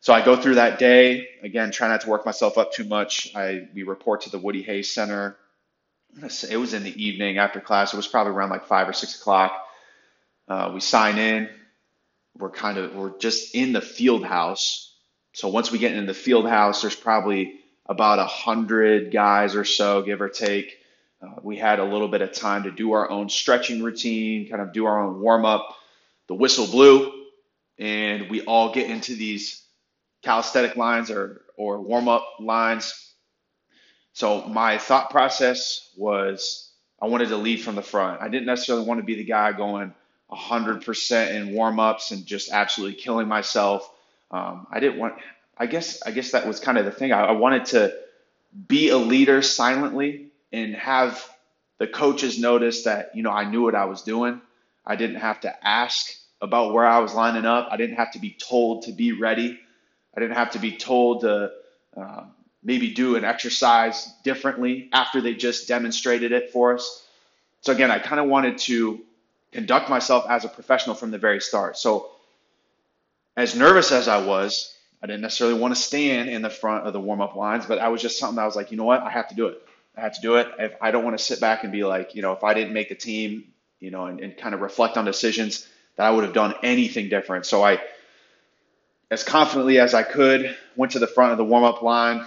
So 0.01 0.13
I 0.13 0.23
go 0.23 0.37
through 0.37 0.55
that 0.55 0.79
day 0.79 1.27
again, 1.43 1.71
try 1.71 1.89
not 1.89 2.01
to 2.01 2.09
work 2.09 2.25
myself 2.25 2.57
up 2.57 2.71
too 2.71 2.85
much. 2.85 3.35
I 3.35 3.67
we 3.73 3.83
report 3.83 4.21
to 4.21 4.29
the 4.29 4.39
Woody 4.39 4.61
Hayes 4.63 4.93
Center 4.93 5.37
it 6.49 6.57
was 6.57 6.73
in 6.73 6.83
the 6.83 7.03
evening 7.03 7.37
after 7.37 7.59
class. 7.59 7.93
It 7.93 7.97
was 7.97 8.07
probably 8.07 8.33
around 8.33 8.49
like 8.49 8.65
five 8.65 8.89
or 8.89 8.93
six 8.93 9.19
o'clock. 9.19 9.51
Uh, 10.47 10.71
we 10.73 10.79
sign 10.79 11.17
in. 11.17 11.49
We're 12.37 12.51
kind 12.51 12.77
of 12.77 12.95
we're 12.95 13.17
just 13.17 13.55
in 13.55 13.73
the 13.73 13.81
field 13.81 14.23
house. 14.23 14.95
So 15.33 15.47
once 15.47 15.71
we 15.71 15.79
get 15.79 15.93
in 15.93 16.05
the 16.05 16.13
field 16.13 16.47
house, 16.47 16.81
there's 16.81 16.95
probably 16.95 17.55
about 17.85 18.19
a 18.19 18.25
hundred 18.25 19.11
guys 19.11 19.55
or 19.55 19.65
so, 19.65 20.01
give 20.01 20.21
or 20.21 20.29
take. 20.29 20.77
Uh, 21.21 21.35
we 21.43 21.57
had 21.57 21.79
a 21.79 21.83
little 21.83 22.07
bit 22.07 22.21
of 22.21 22.31
time 22.31 22.63
to 22.63 22.71
do 22.71 22.93
our 22.93 23.09
own 23.09 23.29
stretching 23.29 23.83
routine, 23.83 24.47
kind 24.49 24.61
of 24.61 24.71
do 24.71 24.85
our 24.85 25.01
own 25.01 25.19
warm 25.19 25.45
up. 25.45 25.75
The 26.27 26.35
whistle 26.35 26.67
blew, 26.67 27.11
and 27.77 28.29
we 28.29 28.41
all 28.41 28.73
get 28.73 28.89
into 28.89 29.15
these 29.15 29.61
calisthenic 30.23 30.75
lines 30.75 31.11
or 31.11 31.41
or 31.57 31.81
warm 31.81 32.07
up 32.07 32.25
lines 32.39 33.09
so 34.13 34.43
my 34.47 34.77
thought 34.77 35.11
process 35.11 35.91
was 35.95 36.71
I 37.01 37.07
wanted 37.07 37.29
to 37.29 37.37
lead 37.37 37.61
from 37.61 37.75
the 37.75 37.81
front. 37.81 38.21
I 38.21 38.27
didn't 38.27 38.47
necessarily 38.47 38.85
want 38.85 38.99
to 38.99 39.05
be 39.05 39.15
the 39.15 39.23
guy 39.23 39.53
going 39.53 39.93
100% 40.31 41.31
in 41.31 41.53
warm 41.53 41.79
ups 41.79 42.11
and 42.11 42.25
just 42.25 42.51
absolutely 42.51 42.99
killing 42.99 43.27
myself. 43.27 43.89
Um, 44.31 44.67
I 44.71 44.79
didn't 44.79 44.99
want. 44.99 45.15
I 45.57 45.65
guess 45.65 46.01
I 46.03 46.11
guess 46.11 46.31
that 46.31 46.47
was 46.47 46.59
kind 46.59 46.77
of 46.77 46.85
the 46.85 46.91
thing. 46.91 47.11
I, 47.11 47.25
I 47.25 47.31
wanted 47.31 47.65
to 47.65 47.93
be 48.67 48.89
a 48.89 48.97
leader 48.97 49.41
silently 49.41 50.27
and 50.51 50.75
have 50.75 51.27
the 51.79 51.87
coaches 51.87 52.39
notice 52.39 52.83
that 52.83 53.15
you 53.15 53.23
know 53.23 53.31
I 53.31 53.49
knew 53.49 53.63
what 53.63 53.75
I 53.75 53.85
was 53.85 54.03
doing. 54.03 54.41
I 54.85 54.95
didn't 54.95 55.17
have 55.17 55.41
to 55.41 55.67
ask 55.67 56.13
about 56.41 56.73
where 56.73 56.85
I 56.85 56.99
was 56.99 57.13
lining 57.13 57.45
up. 57.45 57.67
I 57.71 57.77
didn't 57.77 57.97
have 57.97 58.11
to 58.13 58.19
be 58.19 58.31
told 58.39 58.83
to 58.83 58.91
be 58.91 59.11
ready. 59.11 59.59
I 60.15 60.19
didn't 60.19 60.37
have 60.37 60.51
to 60.51 60.59
be 60.59 60.77
told 60.77 61.21
to 61.21 61.51
uh, 61.97 62.23
maybe 62.63 62.93
do 62.93 63.15
an 63.15 63.23
exercise 63.23 64.11
differently 64.23 64.89
after 64.93 65.21
they 65.21 65.33
just 65.33 65.67
demonstrated 65.67 66.31
it 66.31 66.51
for 66.51 66.75
us. 66.75 67.05
So 67.61 67.73
again, 67.73 67.91
I 67.91 67.99
kind 67.99 68.19
of 68.21 68.27
wanted 68.27 68.57
to 68.59 69.01
conduct 69.51 69.89
myself 69.89 70.25
as 70.29 70.45
a 70.45 70.49
professional 70.49 70.95
from 70.95 71.11
the 71.11 71.17
very 71.17 71.41
start. 71.41 71.77
So 71.77 72.11
as 73.35 73.55
nervous 73.55 73.91
as 73.91 74.07
I 74.07 74.23
was, 74.25 74.75
I 75.01 75.07
didn't 75.07 75.21
necessarily 75.21 75.59
want 75.59 75.73
to 75.73 75.81
stand 75.81 76.29
in 76.29 76.41
the 76.41 76.49
front 76.49 76.85
of 76.85 76.93
the 76.93 76.99
warm-up 76.99 77.35
lines, 77.35 77.65
but 77.65 77.79
I 77.79 77.87
was 77.87 78.01
just 78.01 78.19
something 78.19 78.37
I 78.37 78.45
was 78.45 78.55
like, 78.55 78.71
you 78.71 78.77
know 78.77 78.83
what, 78.83 79.01
I 79.01 79.09
have 79.09 79.29
to 79.29 79.35
do 79.35 79.47
it. 79.47 79.61
I 79.95 80.01
have 80.01 80.13
to 80.15 80.21
do 80.21 80.35
it. 80.35 80.47
If 80.59 80.75
I 80.81 80.91
don't 80.91 81.03
want 81.03 81.17
to 81.17 81.23
sit 81.23 81.39
back 81.39 81.63
and 81.63 81.71
be 81.71 81.83
like, 81.83 82.15
you 82.15 82.21
know, 82.21 82.33
if 82.33 82.43
I 82.43 82.53
didn't 82.53 82.73
make 82.73 82.89
the 82.89 82.95
team, 82.95 83.45
you 83.79 83.91
know, 83.91 84.05
and, 84.05 84.19
and 84.19 84.37
kind 84.37 84.53
of 84.53 84.61
reflect 84.61 84.97
on 84.97 85.05
decisions 85.05 85.67
that 85.95 86.05
I 86.05 86.11
would 86.11 86.23
have 86.23 86.33
done 86.33 86.53
anything 86.63 87.09
different. 87.09 87.45
So 87.45 87.63
I, 87.63 87.81
as 89.09 89.23
confidently 89.23 89.79
as 89.79 89.93
I 89.93 90.03
could, 90.03 90.55
went 90.75 90.93
to 90.93 90.99
the 90.99 91.07
front 91.07 91.31
of 91.31 91.37
the 91.37 91.45
warm-up 91.45 91.81
line, 91.81 92.25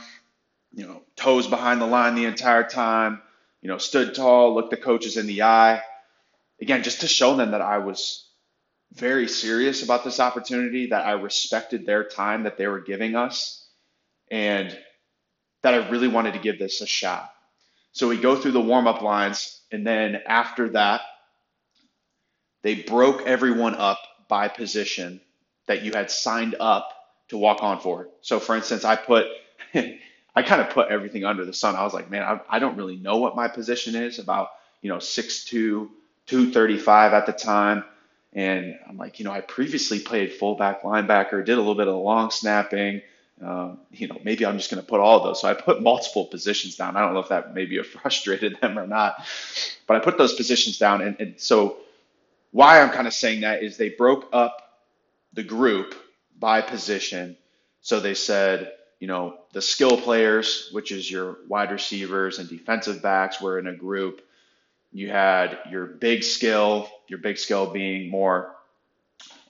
you 0.74 0.86
know, 0.86 1.02
toes 1.16 1.46
behind 1.46 1.80
the 1.80 1.86
line 1.86 2.14
the 2.14 2.24
entire 2.24 2.64
time, 2.64 3.20
you 3.60 3.68
know, 3.68 3.78
stood 3.78 4.14
tall, 4.14 4.54
looked 4.54 4.70
the 4.70 4.76
coaches 4.76 5.16
in 5.16 5.26
the 5.26 5.42
eye. 5.42 5.82
Again, 6.62 6.84
just 6.84 7.00
to 7.00 7.08
show 7.08 7.34
them 7.34 7.50
that 7.50 7.60
I 7.60 7.78
was 7.78 8.24
very 8.92 9.26
serious 9.26 9.82
about 9.82 10.04
this 10.04 10.20
opportunity, 10.20 10.86
that 10.86 11.04
I 11.04 11.12
respected 11.12 11.84
their 11.84 12.04
time 12.04 12.44
that 12.44 12.56
they 12.56 12.68
were 12.68 12.80
giving 12.80 13.16
us, 13.16 13.66
and 14.30 14.76
that 15.62 15.74
I 15.74 15.88
really 15.90 16.06
wanted 16.06 16.34
to 16.34 16.38
give 16.38 16.60
this 16.60 16.80
a 16.80 16.86
shot. 16.86 17.32
So 17.90 18.08
we 18.08 18.16
go 18.16 18.36
through 18.36 18.52
the 18.52 18.60
warm 18.60 18.86
up 18.86 19.02
lines, 19.02 19.60
and 19.72 19.84
then 19.84 20.20
after 20.24 20.68
that, 20.70 21.00
they 22.62 22.76
broke 22.76 23.26
everyone 23.26 23.74
up 23.74 23.98
by 24.28 24.46
position 24.46 25.20
that 25.66 25.82
you 25.82 25.92
had 25.92 26.12
signed 26.12 26.54
up 26.60 26.88
to 27.30 27.36
walk 27.36 27.60
on 27.64 27.80
for. 27.80 28.08
So, 28.20 28.38
for 28.38 28.54
instance, 28.54 28.84
I 28.84 28.94
put 28.94 29.26
I 29.74 30.42
kind 30.44 30.62
of 30.62 30.70
put 30.70 30.90
everything 30.90 31.24
under 31.24 31.44
the 31.44 31.52
sun. 31.52 31.74
I 31.74 31.82
was 31.82 31.92
like, 31.92 32.08
man, 32.08 32.22
I, 32.22 32.40
I 32.48 32.58
don't 32.60 32.76
really 32.76 32.96
know 32.96 33.16
what 33.16 33.34
my 33.34 33.48
position 33.48 33.96
is 33.96 34.20
about, 34.20 34.48
you 34.80 34.88
know, 34.88 34.98
6'2, 34.98 35.88
235 36.26 37.12
at 37.12 37.26
the 37.26 37.32
time. 37.32 37.84
And 38.32 38.78
I'm 38.88 38.96
like, 38.96 39.18
you 39.18 39.24
know, 39.24 39.32
I 39.32 39.40
previously 39.40 40.00
played 40.00 40.32
fullback, 40.32 40.82
linebacker, 40.82 41.44
did 41.44 41.54
a 41.54 41.60
little 41.60 41.74
bit 41.74 41.88
of 41.88 41.96
long 41.96 42.30
snapping. 42.30 43.02
Um, 43.42 43.80
you 43.90 44.06
know, 44.08 44.18
maybe 44.24 44.46
I'm 44.46 44.56
just 44.56 44.70
going 44.70 44.82
to 44.82 44.88
put 44.88 45.00
all 45.00 45.24
those. 45.24 45.40
So 45.40 45.48
I 45.48 45.54
put 45.54 45.82
multiple 45.82 46.26
positions 46.26 46.76
down. 46.76 46.96
I 46.96 47.00
don't 47.00 47.12
know 47.12 47.20
if 47.20 47.28
that 47.28 47.54
maybe 47.54 47.82
frustrated 47.82 48.58
them 48.60 48.78
or 48.78 48.86
not, 48.86 49.16
but 49.86 49.96
I 49.96 50.00
put 50.00 50.16
those 50.16 50.34
positions 50.34 50.78
down. 50.78 51.02
And, 51.02 51.16
and 51.20 51.40
so 51.40 51.78
why 52.52 52.80
I'm 52.80 52.90
kind 52.90 53.06
of 53.06 53.14
saying 53.14 53.40
that 53.40 53.62
is 53.62 53.76
they 53.76 53.88
broke 53.90 54.28
up 54.32 54.62
the 55.32 55.42
group 55.42 55.94
by 56.38 56.60
position. 56.60 57.36
So 57.80 58.00
they 58.00 58.14
said, 58.14 58.72
you 59.00 59.08
know, 59.08 59.38
the 59.52 59.62
skill 59.62 59.96
players, 59.96 60.68
which 60.72 60.92
is 60.92 61.10
your 61.10 61.38
wide 61.48 61.72
receivers 61.72 62.38
and 62.38 62.48
defensive 62.48 63.02
backs, 63.02 63.40
were 63.40 63.58
in 63.58 63.66
a 63.66 63.74
group. 63.74 64.22
You 64.92 65.10
had 65.10 65.58
your 65.70 65.86
big 65.86 66.22
skill, 66.22 66.88
your 67.08 67.18
big 67.18 67.38
skill 67.38 67.72
being 67.72 68.10
more 68.10 68.54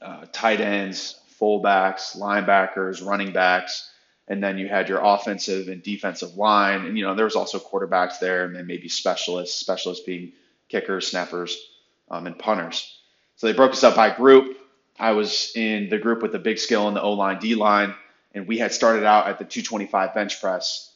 uh, 0.00 0.26
tight 0.32 0.61
ends, 0.61 1.20
fullbacks, 1.40 2.16
linebackers, 2.16 3.04
running 3.04 3.32
backs, 3.32 3.90
and 4.28 4.42
then 4.42 4.58
you 4.58 4.68
had 4.68 4.88
your 4.88 5.00
offensive 5.02 5.68
and 5.68 5.82
defensive 5.82 6.37
line, 6.37 6.87
and 6.87 6.96
you 6.96 7.04
know 7.04 7.14
there 7.14 7.25
was 7.25 7.37
also 7.37 7.58
quarterbacks 7.58 8.18
there, 8.20 8.44
and 8.44 8.54
then 8.54 8.66
maybe 8.66 8.88
specialists, 8.88 9.58
specialists 9.58 10.04
being 10.04 10.32
kickers, 10.68 11.08
snappers, 11.08 11.58
um, 12.11 12.26
and 12.26 12.38
punters. 12.38 12.99
So 13.37 13.46
they 13.46 13.52
broke 13.52 13.72
us 13.72 13.84
up 13.84 13.96
by 13.96 14.14
group. 14.14 14.58
I 14.99 15.12
was 15.12 15.52
in 15.56 15.88
the 15.88 15.99
group 15.99 16.22
with 16.22 16.32
the 16.32 16.38
big 16.38 16.58
skill 16.58 16.87
in 16.88 16.94
the 16.94 17.02
O 17.02 17.12
line, 17.12 17.38
D 17.40 17.54
line 17.54 17.94
and 18.34 18.46
we 18.46 18.58
had 18.58 18.72
started 18.72 19.04
out 19.04 19.28
at 19.28 19.38
the 19.38 19.44
225 19.44 20.14
bench 20.14 20.40
press. 20.40 20.92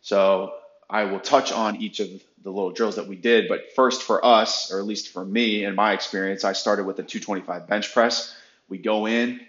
So 0.00 0.52
I 0.90 1.04
will 1.04 1.20
touch 1.20 1.52
on 1.52 1.76
each 1.76 2.00
of 2.00 2.08
the 2.42 2.50
little 2.50 2.72
drills 2.72 2.96
that 2.96 3.06
we 3.06 3.16
did, 3.16 3.48
but 3.48 3.72
first 3.74 4.02
for 4.02 4.24
us, 4.24 4.72
or 4.72 4.78
at 4.78 4.86
least 4.86 5.12
for 5.12 5.24
me 5.24 5.64
in 5.64 5.74
my 5.74 5.92
experience, 5.92 6.44
I 6.44 6.52
started 6.52 6.86
with 6.86 6.96
the 6.96 7.02
225 7.02 7.66
bench 7.66 7.92
press. 7.92 8.34
We 8.68 8.78
go 8.78 9.06
in, 9.06 9.40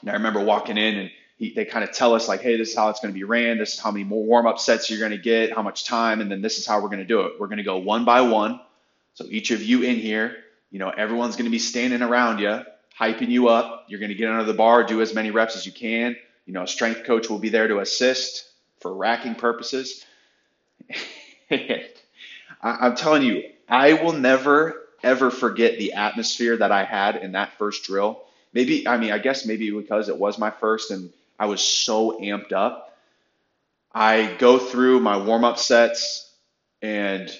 and 0.00 0.10
I 0.10 0.14
remember 0.14 0.40
walking 0.40 0.78
in 0.78 0.96
and 0.96 1.10
he, 1.36 1.52
they 1.52 1.64
kind 1.64 1.82
of 1.84 1.92
tell 1.92 2.14
us 2.14 2.28
like, 2.28 2.42
hey, 2.42 2.56
this 2.56 2.70
is 2.70 2.76
how 2.76 2.88
it's 2.90 3.00
going 3.00 3.12
to 3.12 3.18
be 3.18 3.24
ran. 3.24 3.58
This 3.58 3.74
is 3.74 3.80
how 3.80 3.90
many 3.90 4.04
more 4.04 4.24
warm 4.24 4.46
up 4.46 4.58
sets 4.58 4.88
you're 4.88 5.00
going 5.00 5.10
to 5.10 5.18
get, 5.18 5.52
how 5.52 5.62
much 5.62 5.84
time, 5.84 6.20
and 6.20 6.30
then 6.30 6.40
this 6.40 6.58
is 6.58 6.66
how 6.66 6.80
we're 6.80 6.88
going 6.88 7.00
to 7.00 7.04
do 7.04 7.22
it. 7.22 7.32
We're 7.40 7.48
going 7.48 7.58
to 7.58 7.64
go 7.64 7.78
one 7.78 8.04
by 8.04 8.20
one. 8.20 8.60
So 9.14 9.24
each 9.28 9.50
of 9.50 9.62
you 9.62 9.82
in 9.82 9.96
here, 9.96 10.36
you 10.70 10.78
know, 10.78 10.90
everyone's 10.90 11.36
going 11.36 11.46
to 11.46 11.50
be 11.50 11.58
standing 11.58 12.02
around 12.02 12.38
you, 12.38 12.62
hyping 12.98 13.28
you 13.28 13.48
up. 13.48 13.86
You're 13.88 14.00
going 14.00 14.10
to 14.10 14.14
get 14.14 14.30
under 14.30 14.44
the 14.44 14.54
bar, 14.54 14.84
do 14.84 15.00
as 15.02 15.14
many 15.14 15.30
reps 15.30 15.56
as 15.56 15.66
you 15.66 15.72
can. 15.72 16.16
You 16.46 16.52
know, 16.52 16.62
a 16.62 16.68
strength 16.68 17.04
coach 17.04 17.28
will 17.28 17.38
be 17.38 17.48
there 17.48 17.68
to 17.68 17.80
assist 17.80 18.48
for 18.80 18.94
racking 18.94 19.34
purposes. 19.34 20.04
I'm 22.62 22.96
telling 22.96 23.22
you, 23.22 23.44
I 23.68 23.94
will 23.94 24.12
never 24.12 24.80
ever 25.02 25.30
forget 25.30 25.78
the 25.78 25.92
atmosphere 25.92 26.56
that 26.56 26.72
I 26.72 26.84
had 26.84 27.16
in 27.16 27.32
that 27.32 27.52
first 27.58 27.84
drill. 27.84 28.22
Maybe, 28.54 28.88
I 28.88 28.96
mean, 28.96 29.12
I 29.12 29.18
guess 29.18 29.44
maybe 29.44 29.70
because 29.70 30.08
it 30.08 30.16
was 30.16 30.38
my 30.38 30.50
first 30.50 30.90
and 30.90 31.10
I 31.38 31.46
was 31.46 31.60
so 31.60 32.18
amped 32.20 32.52
up. 32.52 32.96
I 33.92 34.34
go 34.38 34.58
through 34.58 35.00
my 35.00 35.18
warm 35.18 35.44
up 35.44 35.58
sets 35.58 36.32
and 36.80 37.30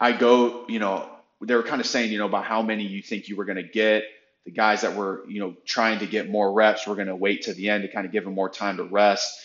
I 0.00 0.12
go, 0.12 0.66
you 0.68 0.78
know, 0.78 1.08
they 1.40 1.54
were 1.54 1.62
kind 1.62 1.80
of 1.80 1.86
saying, 1.86 2.12
you 2.12 2.18
know, 2.18 2.26
about 2.26 2.44
how 2.44 2.62
many 2.62 2.84
you 2.84 3.00
think 3.02 3.28
you 3.28 3.36
were 3.36 3.44
going 3.44 3.56
to 3.56 3.62
get. 3.62 4.04
The 4.44 4.50
guys 4.50 4.82
that 4.82 4.96
were, 4.96 5.22
you 5.28 5.40
know, 5.40 5.54
trying 5.64 6.00
to 6.00 6.06
get 6.06 6.28
more 6.28 6.52
reps 6.52 6.86
were 6.86 6.94
going 6.94 7.08
to 7.08 7.16
wait 7.16 7.42
to 7.42 7.54
the 7.54 7.68
end 7.70 7.82
to 7.82 7.88
kind 7.88 8.06
of 8.06 8.12
give 8.12 8.24
them 8.24 8.34
more 8.34 8.48
time 8.48 8.78
to 8.78 8.84
rest. 8.84 9.38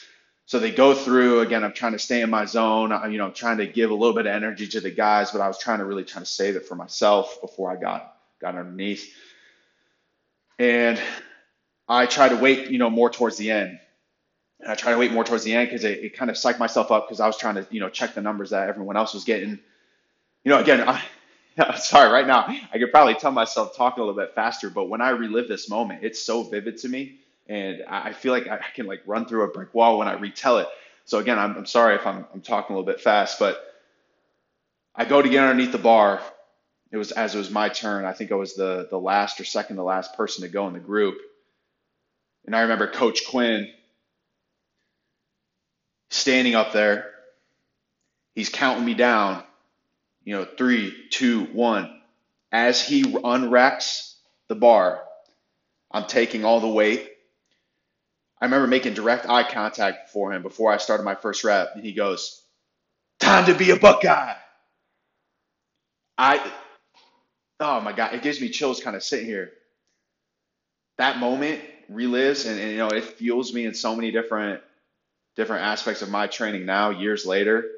So 0.48 0.60
they 0.60 0.72
go 0.72 0.94
through 0.94 1.40
again. 1.40 1.64
I'm 1.64 1.74
trying 1.74 1.94
to 1.94 2.00
stay 2.00 2.22
in 2.22 2.30
my 2.30 2.46
zone. 2.46 2.92
I, 2.92 3.08
you 3.08 3.18
know, 3.18 3.26
I'm 3.26 3.34
trying 3.34 3.58
to 3.58 3.68
give 3.68 3.90
a 3.90 3.96
little 3.96 4.14
bit 4.14 4.28
of 4.28 4.34
energy 4.34 4.68
to 4.68 4.80
the 4.80 4.92
guys, 4.92 5.32
but 5.32 5.42
I 5.42 5.48
was 5.48 5.58
trying 5.58 5.80
to 5.80 5.86
really 5.86 6.04
trying 6.04 6.24
to 6.24 6.30
save 6.30 6.56
it 6.56 6.68
for 6.68 6.76
myself 6.76 7.42
before 7.42 7.72
I 7.72 7.78
got 7.78 8.16
got 8.40 8.56
underneath. 8.56 9.12
And 10.60 11.02
I 11.88 12.06
try 12.06 12.30
to 12.30 12.36
wait, 12.36 12.70
you 12.70 12.78
know, 12.78 12.90
more 12.90 13.10
towards 13.10 13.38
the 13.38 13.52
end. 13.52 13.80
And 14.60 14.72
I 14.72 14.76
try 14.76 14.92
to 14.92 14.98
wait 14.98 15.12
more 15.12 15.24
towards 15.24 15.44
the 15.44 15.54
end 15.54 15.68
because 15.68 15.84
it, 15.84 16.00
it 16.00 16.16
kind 16.16 16.30
of 16.30 16.38
psyched 16.38 16.60
myself 16.60 16.92
up 16.92 17.08
because 17.08 17.20
I 17.20 17.28
was 17.28 17.38
trying 17.38 17.56
to, 17.56 17.68
you 17.72 17.80
know, 17.80 17.90
check 17.90 18.14
the 18.14 18.22
numbers 18.22 18.52
that 18.52 18.70
everyone 18.70 18.98
else 18.98 19.14
was 19.14 19.24
getting. 19.24 19.60
You 20.44 20.52
know, 20.52 20.60
again, 20.60 20.88
I'm 21.58 21.78
sorry, 21.78 22.12
right 22.12 22.28
now 22.28 22.46
I 22.72 22.78
could 22.78 22.92
probably 22.92 23.16
tell 23.16 23.32
myself 23.32 23.76
talking 23.76 24.04
a 24.04 24.06
little 24.06 24.20
bit 24.20 24.36
faster, 24.36 24.70
but 24.70 24.90
when 24.90 25.02
I 25.02 25.10
relive 25.10 25.48
this 25.48 25.70
moment, 25.70 26.04
it's 26.04 26.24
so 26.24 26.44
vivid 26.44 26.78
to 26.80 26.90
me 26.90 27.20
and 27.48 27.84
I 27.88 28.14
feel 28.14 28.32
like 28.32 28.48
I 28.48 28.60
can 28.74 28.88
like 28.88 29.04
run 29.06 29.26
through 29.26 29.44
a 29.44 29.48
brick 29.50 29.74
wall 29.74 30.00
when 30.00 30.08
I 30.08 30.14
retell 30.14 30.58
it. 30.60 30.68
So 31.06 31.20
again, 31.20 31.38
I'm, 31.38 31.56
I'm 31.56 31.66
sorry 31.66 31.96
if 31.96 32.06
I'm, 32.08 32.26
I'm 32.34 32.42
talking 32.42 32.76
a 32.76 32.80
little 32.80 32.92
bit 32.92 33.02
fast, 33.02 33.38
but 33.38 33.62
I 34.96 35.06
go 35.06 35.22
to 35.22 35.30
get 35.30 35.44
underneath 35.44 35.72
the 35.72 35.78
bar. 35.78 36.22
It 36.92 36.98
was 36.98 37.12
as 37.12 37.36
it 37.36 37.38
was 37.38 37.52
my 37.52 37.70
turn. 37.70 38.06
I 38.06 38.14
think 38.14 38.32
I 38.32 38.36
was 38.36 38.56
the 38.56 38.88
the 38.90 38.98
last 39.00 39.40
or 39.42 39.44
second 39.46 39.76
to 39.76 39.84
last 39.84 40.16
person 40.16 40.44
to 40.44 40.50
go 40.50 40.68
in 40.68 40.74
the 40.74 40.80
group. 40.80 41.18
And 42.46 42.56
I 42.56 42.62
remember 42.62 42.88
Coach 42.88 43.28
Quinn 43.28 43.70
standing 46.10 46.56
up 46.56 46.72
there. 46.72 47.12
He's 48.34 48.50
counting 48.50 48.86
me 48.86 48.94
down. 48.94 49.44
You 50.24 50.36
know, 50.36 50.46
three, 50.46 50.96
two, 51.10 51.46
one. 51.46 52.02
As 52.52 52.86
he 52.86 53.04
unracks 53.04 54.16
the 54.48 54.56
bar, 54.56 55.04
I'm 55.92 56.06
taking 56.06 56.46
all 56.46 56.60
the 56.62 56.68
weight. 56.68 57.12
I 58.42 58.46
remember 58.46 58.68
making 58.68 58.94
direct 58.94 59.28
eye 59.28 59.50
contact 59.50 60.10
for 60.10 60.34
him 60.34 60.42
before 60.42 60.72
I 60.72 60.78
started 60.78 61.04
my 61.04 61.16
first 61.16 61.44
rep, 61.44 61.72
and 61.76 61.84
he 61.84 61.94
goes, 61.94 62.42
"Time 63.20 63.46
to 63.46 63.54
be 63.54 63.72
a 63.72 63.78
Buckeye." 63.78 64.36
I, 66.18 66.52
oh 67.60 67.82
my 67.82 67.94
God, 67.94 68.14
it 68.14 68.22
gives 68.22 68.40
me 68.42 68.50
chills 68.50 68.82
kind 68.82 68.96
of 68.96 69.04
sitting 69.04 69.26
here. 69.26 69.52
That 70.98 71.18
moment 71.18 71.62
relives, 71.92 72.50
and, 72.50 72.60
and 72.60 72.72
you 72.72 72.78
know 72.78 72.90
it 72.90 73.04
fuels 73.04 73.54
me 73.54 73.66
in 73.66 73.74
so 73.74 73.96
many 73.96 74.12
different 74.12 74.62
different 75.36 75.64
aspects 75.64 76.02
of 76.02 76.10
my 76.10 76.28
training 76.28 76.66
now, 76.66 76.92
years 76.92 77.26
later. 77.26 77.70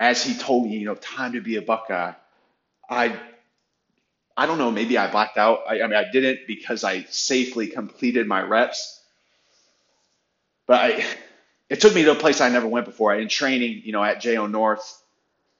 As 0.00 0.22
he 0.22 0.34
told 0.38 0.64
me, 0.66 0.76
you 0.76 0.86
know, 0.86 0.94
time 0.94 1.32
to 1.32 1.40
be 1.40 1.56
a 1.56 1.62
Buckeye, 1.62 2.12
I 2.88 3.18
I 4.38 4.46
don't 4.46 4.58
know, 4.58 4.70
maybe 4.70 4.96
I 4.96 5.10
blacked 5.10 5.36
out. 5.36 5.64
I, 5.68 5.82
I 5.82 5.88
mean, 5.88 5.96
I 5.96 6.08
didn't 6.12 6.46
because 6.46 6.84
I 6.84 7.02
safely 7.10 7.66
completed 7.66 8.28
my 8.28 8.40
reps. 8.40 9.02
But 10.68 10.80
I, 10.80 11.06
it 11.68 11.80
took 11.80 11.92
me 11.92 12.04
to 12.04 12.12
a 12.12 12.14
place 12.14 12.40
I 12.40 12.48
never 12.48 12.68
went 12.68 12.86
before. 12.86 13.12
In 13.16 13.28
training, 13.28 13.82
you 13.84 13.90
know, 13.90 14.02
at 14.02 14.20
JO 14.20 14.46
North, 14.46 15.02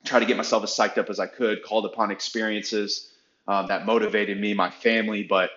try 0.05 0.21
to 0.21 0.27
get 0.27 0.37
myself 0.37 0.63
as 0.63 0.71
psyched 0.71 0.97
up 0.97 1.11
as 1.11 1.19
I 1.19 1.27
could, 1.27 1.65
called 1.65 1.87
upon 1.87 2.13
experiences 2.13 3.11
um, 3.49 3.67
that 3.67 3.85
motivated 3.85 4.41
me, 4.41 4.55
my 4.55 4.71
family. 4.71 5.25
But 5.25 5.51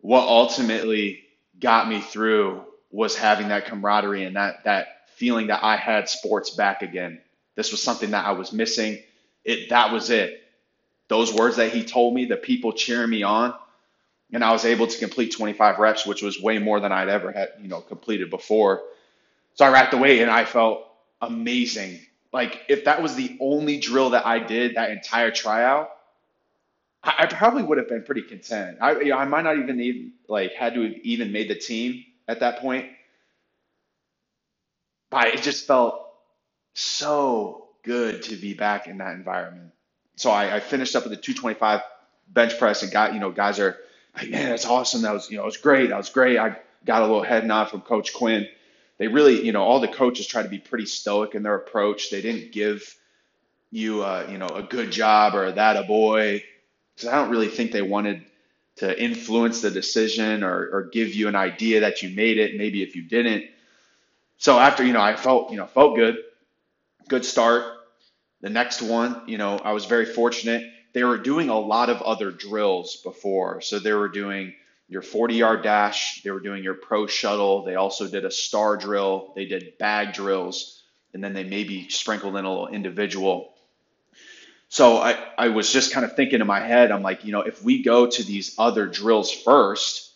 what 0.00 0.22
ultimately 0.22 1.24
got 1.58 1.88
me 1.88 2.00
through 2.00 2.64
was 2.92 3.16
having 3.16 3.48
that 3.48 3.66
camaraderie 3.66 4.22
and 4.24 4.36
that 4.36 4.62
that 4.64 5.08
feeling 5.16 5.48
that 5.48 5.64
I 5.64 5.76
had 5.76 6.08
sports 6.08 6.50
back 6.50 6.82
again. 6.82 7.20
This 7.56 7.72
was 7.72 7.82
something 7.82 8.12
that 8.12 8.24
I 8.24 8.30
was 8.32 8.52
missing. 8.52 9.02
It 9.44 9.70
that 9.70 9.92
was 9.92 10.10
it 10.10 10.44
those 11.08 11.32
words 11.32 11.56
that 11.56 11.72
he 11.72 11.84
told 11.84 12.14
me, 12.14 12.26
the 12.26 12.36
people 12.36 12.72
cheering 12.72 13.10
me 13.10 13.22
on, 13.22 13.54
and 14.32 14.44
I 14.44 14.52
was 14.52 14.64
able 14.64 14.86
to 14.86 14.98
complete 14.98 15.32
25 15.32 15.78
reps, 15.78 16.06
which 16.06 16.22
was 16.22 16.40
way 16.40 16.58
more 16.58 16.80
than 16.80 16.92
I'd 16.92 17.08
ever 17.08 17.32
had, 17.32 17.48
you 17.60 17.68
know, 17.68 17.80
completed 17.80 18.30
before. 18.30 18.82
So 19.54 19.64
I 19.64 19.70
racked 19.70 19.94
weight 19.94 20.20
and 20.20 20.30
I 20.30 20.44
felt 20.44 20.86
amazing. 21.20 21.98
Like 22.32 22.60
if 22.68 22.84
that 22.84 23.02
was 23.02 23.16
the 23.16 23.36
only 23.40 23.78
drill 23.78 24.10
that 24.10 24.26
I 24.26 24.38
did 24.38 24.76
that 24.76 24.90
entire 24.90 25.30
tryout, 25.30 25.90
I, 27.02 27.14
I 27.20 27.26
probably 27.26 27.62
would 27.62 27.78
have 27.78 27.88
been 27.88 28.02
pretty 28.02 28.22
content. 28.22 28.78
I, 28.82 29.00
you 29.00 29.06
know, 29.06 29.16
I 29.16 29.24
might 29.24 29.42
not 29.42 29.58
even 29.58 29.78
need, 29.78 30.12
like 30.28 30.52
had 30.52 30.74
to 30.74 30.82
have 30.82 30.92
even 31.02 31.32
made 31.32 31.48
the 31.48 31.54
team 31.54 32.04
at 32.28 32.40
that 32.40 32.60
point, 32.60 32.86
but 35.10 35.28
it 35.28 35.42
just 35.42 35.66
felt 35.66 36.06
so 36.74 37.68
good 37.82 38.22
to 38.24 38.36
be 38.36 38.52
back 38.52 38.86
in 38.86 38.98
that 38.98 39.14
environment 39.14 39.72
so 40.18 40.30
I, 40.30 40.56
I 40.56 40.60
finished 40.60 40.96
up 40.96 41.04
with 41.04 41.12
the 41.12 41.20
225 41.20 41.80
bench 42.28 42.58
press 42.58 42.82
and 42.82 42.90
got, 42.90 43.14
you 43.14 43.20
know, 43.20 43.30
guys 43.30 43.60
are 43.60 43.76
like, 44.16 44.30
man, 44.30 44.50
that's 44.50 44.66
awesome. 44.66 45.02
That 45.02 45.12
was, 45.12 45.30
you 45.30 45.36
know, 45.36 45.44
it 45.44 45.46
was 45.46 45.56
great. 45.56 45.90
That 45.90 45.96
was 45.96 46.10
great. 46.10 46.38
I 46.38 46.58
got 46.84 47.02
a 47.02 47.06
little 47.06 47.22
head 47.22 47.46
nod 47.46 47.70
from 47.70 47.82
Coach 47.82 48.12
Quinn. 48.12 48.48
They 48.98 49.06
really, 49.06 49.46
you 49.46 49.52
know, 49.52 49.62
all 49.62 49.78
the 49.80 49.88
coaches 49.88 50.26
try 50.26 50.42
to 50.42 50.48
be 50.48 50.58
pretty 50.58 50.86
stoic 50.86 51.36
in 51.36 51.44
their 51.44 51.54
approach. 51.54 52.10
They 52.10 52.20
didn't 52.20 52.50
give 52.50 52.96
you, 53.70 54.02
uh, 54.02 54.26
you 54.28 54.38
know, 54.38 54.48
a 54.48 54.62
good 54.62 54.90
job 54.90 55.34
or 55.34 55.52
that 55.52 55.76
a 55.76 55.84
boy. 55.84 56.42
Because 56.94 57.08
I 57.08 57.14
don't 57.14 57.30
really 57.30 57.48
think 57.48 57.70
they 57.70 57.82
wanted 57.82 58.24
to 58.76 59.00
influence 59.00 59.60
the 59.60 59.70
decision 59.70 60.42
or, 60.42 60.68
or 60.72 60.82
give 60.84 61.14
you 61.14 61.28
an 61.28 61.36
idea 61.36 61.80
that 61.80 62.02
you 62.02 62.10
made 62.10 62.38
it, 62.38 62.56
maybe 62.56 62.82
if 62.82 62.96
you 62.96 63.02
didn't. 63.02 63.44
So 64.38 64.58
after, 64.58 64.84
you 64.84 64.92
know, 64.92 65.00
I 65.00 65.14
felt, 65.14 65.52
you 65.52 65.56
know, 65.56 65.66
felt 65.66 65.94
good, 65.94 66.16
good 67.06 67.24
start. 67.24 67.77
The 68.40 68.50
next 68.50 68.82
one, 68.82 69.22
you 69.26 69.38
know, 69.38 69.58
I 69.58 69.72
was 69.72 69.86
very 69.86 70.06
fortunate. 70.06 70.70
They 70.92 71.04
were 71.04 71.18
doing 71.18 71.48
a 71.48 71.58
lot 71.58 71.90
of 71.90 72.02
other 72.02 72.30
drills 72.30 72.96
before. 72.96 73.60
So 73.60 73.78
they 73.78 73.92
were 73.92 74.08
doing 74.08 74.54
your 74.88 75.02
40 75.02 75.34
yard 75.34 75.62
dash, 75.62 76.22
they 76.22 76.30
were 76.30 76.40
doing 76.40 76.64
your 76.64 76.74
pro 76.74 77.06
shuttle, 77.06 77.64
they 77.64 77.74
also 77.74 78.08
did 78.08 78.24
a 78.24 78.30
star 78.30 78.76
drill, 78.76 79.32
they 79.36 79.44
did 79.44 79.76
bag 79.78 80.14
drills, 80.14 80.82
and 81.12 81.22
then 81.22 81.34
they 81.34 81.44
maybe 81.44 81.88
sprinkled 81.90 82.36
in 82.36 82.44
a 82.44 82.48
little 82.48 82.68
individual. 82.68 83.52
So 84.70 84.96
I, 84.98 85.18
I 85.36 85.48
was 85.48 85.72
just 85.72 85.92
kind 85.92 86.04
of 86.04 86.14
thinking 86.14 86.40
in 86.40 86.46
my 86.46 86.60
head, 86.60 86.90
I'm 86.90 87.02
like, 87.02 87.24
you 87.24 87.32
know, 87.32 87.42
if 87.42 87.62
we 87.62 87.82
go 87.82 88.06
to 88.06 88.22
these 88.22 88.54
other 88.58 88.86
drills 88.86 89.30
first, 89.30 90.12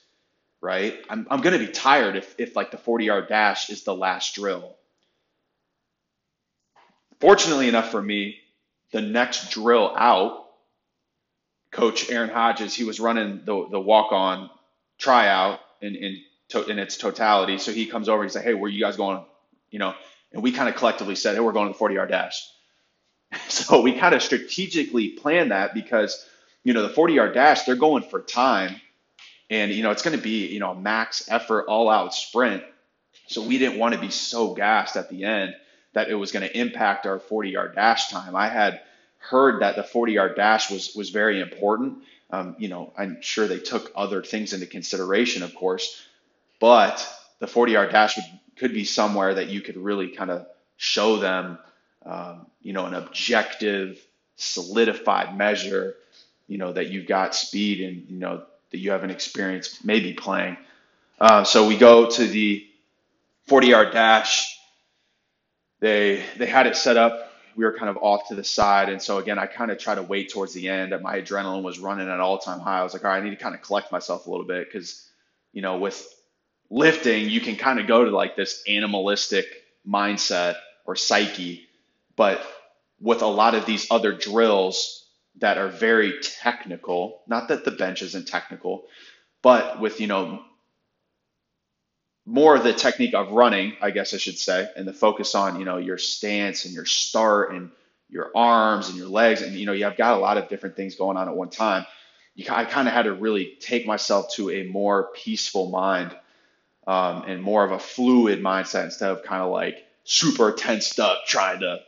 right, 0.60 0.98
I'm, 1.08 1.26
I'm 1.30 1.40
going 1.40 1.58
to 1.58 1.64
be 1.64 1.72
tired 1.72 2.16
if, 2.16 2.34
if 2.38 2.56
like 2.56 2.70
the 2.70 2.78
40 2.78 3.06
yard 3.06 3.28
dash 3.28 3.70
is 3.70 3.84
the 3.84 3.94
last 3.94 4.34
drill. 4.34 4.76
Fortunately 7.22 7.68
enough 7.68 7.92
for 7.92 8.02
me, 8.02 8.40
the 8.90 9.00
next 9.00 9.52
drill 9.52 9.94
out, 9.96 10.44
Coach 11.70 12.10
Aaron 12.10 12.30
Hodges, 12.30 12.74
he 12.74 12.82
was 12.82 12.98
running 12.98 13.42
the, 13.44 13.68
the 13.70 13.78
walk 13.78 14.10
on 14.10 14.50
tryout 14.98 15.60
in, 15.80 15.94
in, 15.94 16.20
to, 16.48 16.66
in 16.66 16.80
its 16.80 16.96
totality. 16.96 17.58
So 17.58 17.70
he 17.70 17.86
comes 17.86 18.08
over, 18.08 18.22
and 18.22 18.28
he's 18.28 18.34
like, 18.34 18.44
hey, 18.44 18.54
where 18.54 18.68
you 18.68 18.80
guys 18.80 18.96
going? 18.96 19.24
You 19.70 19.78
know, 19.78 19.94
and 20.32 20.42
we 20.42 20.50
kind 20.50 20.68
of 20.68 20.74
collectively 20.74 21.14
said, 21.14 21.36
hey, 21.36 21.40
we're 21.40 21.52
going 21.52 21.68
to 21.68 21.72
the 21.72 21.78
40 21.78 21.94
yard 21.94 22.10
dash. 22.10 22.44
So 23.48 23.82
we 23.82 23.92
kind 23.92 24.16
of 24.16 24.22
strategically 24.24 25.10
planned 25.10 25.52
that 25.52 25.74
because, 25.74 26.26
you 26.64 26.72
know, 26.72 26.82
the 26.82 26.92
40 26.92 27.14
yard 27.14 27.34
dash, 27.34 27.62
they're 27.62 27.76
going 27.76 28.02
for 28.02 28.20
time. 28.20 28.80
And, 29.48 29.70
you 29.70 29.84
know, 29.84 29.92
it's 29.92 30.02
going 30.02 30.16
to 30.16 30.22
be, 30.22 30.48
you 30.48 30.58
know, 30.58 30.74
max 30.74 31.28
effort, 31.28 31.66
all 31.68 31.88
out 31.88 32.14
sprint. 32.14 32.64
So 33.28 33.46
we 33.46 33.58
didn't 33.58 33.78
want 33.78 33.94
to 33.94 34.00
be 34.00 34.10
so 34.10 34.54
gassed 34.54 34.96
at 34.96 35.08
the 35.08 35.22
end 35.22 35.54
that 35.92 36.08
it 36.08 36.14
was 36.14 36.32
going 36.32 36.46
to 36.46 36.58
impact 36.58 37.06
our 37.06 37.18
40 37.18 37.50
yard 37.50 37.74
dash 37.74 38.08
time. 38.08 38.34
I 38.34 38.48
had 38.48 38.80
heard 39.18 39.62
that 39.62 39.76
the 39.76 39.82
40 39.82 40.12
yard 40.12 40.36
dash 40.36 40.70
was 40.70 40.94
was 40.94 41.10
very 41.10 41.40
important. 41.40 41.98
Um, 42.30 42.56
you 42.58 42.68
know, 42.68 42.92
I'm 42.96 43.20
sure 43.20 43.46
they 43.46 43.58
took 43.58 43.92
other 43.94 44.22
things 44.22 44.52
into 44.52 44.66
consideration, 44.66 45.42
of 45.42 45.54
course, 45.54 46.02
but 46.60 47.06
the 47.38 47.46
40 47.46 47.72
yard 47.72 47.90
dash 47.90 48.16
would, 48.16 48.24
could 48.56 48.72
be 48.72 48.84
somewhere 48.84 49.34
that 49.34 49.48
you 49.48 49.60
could 49.60 49.76
really 49.76 50.08
kind 50.08 50.30
of 50.30 50.46
show 50.76 51.18
them, 51.18 51.58
um, 52.06 52.46
you 52.62 52.72
know, 52.72 52.86
an 52.86 52.94
objective, 52.94 54.00
solidified 54.36 55.36
measure, 55.36 55.94
you 56.48 56.58
know, 56.58 56.72
that 56.72 56.88
you've 56.88 57.06
got 57.06 57.34
speed 57.34 57.80
and 57.80 58.08
you 58.08 58.18
know 58.18 58.42
that 58.70 58.78
you 58.78 58.90
have 58.90 59.04
an 59.04 59.10
experience 59.10 59.84
maybe 59.84 60.14
playing. 60.14 60.56
Uh, 61.20 61.44
so 61.44 61.68
we 61.68 61.76
go 61.76 62.10
to 62.10 62.26
the 62.26 62.66
40 63.46 63.68
yard 63.68 63.92
dash 63.92 64.51
they 65.82 66.24
they 66.38 66.46
had 66.46 66.66
it 66.66 66.76
set 66.76 66.96
up. 66.96 67.32
We 67.54 67.64
were 67.66 67.76
kind 67.76 67.90
of 67.90 67.98
off 67.98 68.28
to 68.28 68.34
the 68.34 68.44
side, 68.44 68.88
and 68.88 69.02
so 69.02 69.18
again, 69.18 69.38
I 69.38 69.44
kind 69.44 69.70
of 69.70 69.78
tried 69.78 69.96
to 69.96 70.02
wait 70.02 70.30
towards 70.32 70.54
the 70.54 70.68
end. 70.68 70.94
My 71.02 71.20
adrenaline 71.20 71.62
was 71.62 71.78
running 71.78 72.08
at 72.08 72.20
all 72.20 72.38
time 72.38 72.60
high. 72.60 72.80
I 72.80 72.82
was 72.82 72.94
like, 72.94 73.04
all 73.04 73.10
right, 73.10 73.20
I 73.20 73.24
need 73.24 73.36
to 73.36 73.42
kind 73.42 73.54
of 73.54 73.60
collect 73.60 73.92
myself 73.92 74.26
a 74.26 74.30
little 74.30 74.46
bit 74.46 74.66
because, 74.72 75.06
you 75.52 75.60
know, 75.60 75.78
with 75.78 76.02
lifting, 76.70 77.28
you 77.28 77.40
can 77.40 77.56
kind 77.56 77.78
of 77.78 77.86
go 77.86 78.04
to 78.04 78.10
like 78.10 78.36
this 78.36 78.62
animalistic 78.66 79.44
mindset 79.86 80.54
or 80.86 80.96
psyche. 80.96 81.66
But 82.16 82.40
with 83.00 83.20
a 83.20 83.26
lot 83.26 83.54
of 83.54 83.66
these 83.66 83.88
other 83.90 84.12
drills 84.16 85.04
that 85.40 85.58
are 85.58 85.68
very 85.68 86.20
technical, 86.22 87.22
not 87.26 87.48
that 87.48 87.64
the 87.64 87.70
bench 87.72 88.02
isn't 88.02 88.28
technical, 88.28 88.84
but 89.42 89.80
with, 89.80 90.00
you 90.00 90.06
know, 90.06 90.42
more 92.24 92.54
of 92.54 92.62
the 92.62 92.72
technique 92.72 93.14
of 93.14 93.32
running, 93.32 93.76
I 93.80 93.90
guess 93.90 94.14
I 94.14 94.18
should 94.18 94.38
say, 94.38 94.68
and 94.76 94.86
the 94.86 94.92
focus 94.92 95.34
on, 95.34 95.58
you 95.58 95.64
know, 95.64 95.78
your 95.78 95.98
stance 95.98 96.64
and 96.64 96.74
your 96.74 96.84
start 96.84 97.52
and 97.52 97.70
your 98.08 98.30
arms 98.34 98.88
and 98.88 98.96
your 98.96 99.08
legs. 99.08 99.42
And, 99.42 99.54
you 99.56 99.66
know, 99.66 99.72
you've 99.72 99.96
got 99.96 100.16
a 100.16 100.20
lot 100.20 100.38
of 100.38 100.48
different 100.48 100.76
things 100.76 100.94
going 100.94 101.16
on 101.16 101.28
at 101.28 101.34
one 101.34 101.50
time. 101.50 101.84
You, 102.34 102.46
I 102.50 102.64
kind 102.64 102.86
of 102.86 102.94
had 102.94 103.02
to 103.04 103.12
really 103.12 103.56
take 103.60 103.86
myself 103.86 104.32
to 104.34 104.50
a 104.50 104.64
more 104.64 105.10
peaceful 105.14 105.70
mind 105.70 106.16
um, 106.86 107.24
and 107.26 107.42
more 107.42 107.64
of 107.64 107.72
a 107.72 107.78
fluid 107.78 108.40
mindset 108.40 108.84
instead 108.84 109.10
of 109.10 109.22
kind 109.24 109.42
of 109.42 109.50
like 109.50 109.84
super 110.04 110.52
tensed 110.52 111.00
up 111.00 111.26
trying 111.26 111.60
to, 111.60 111.80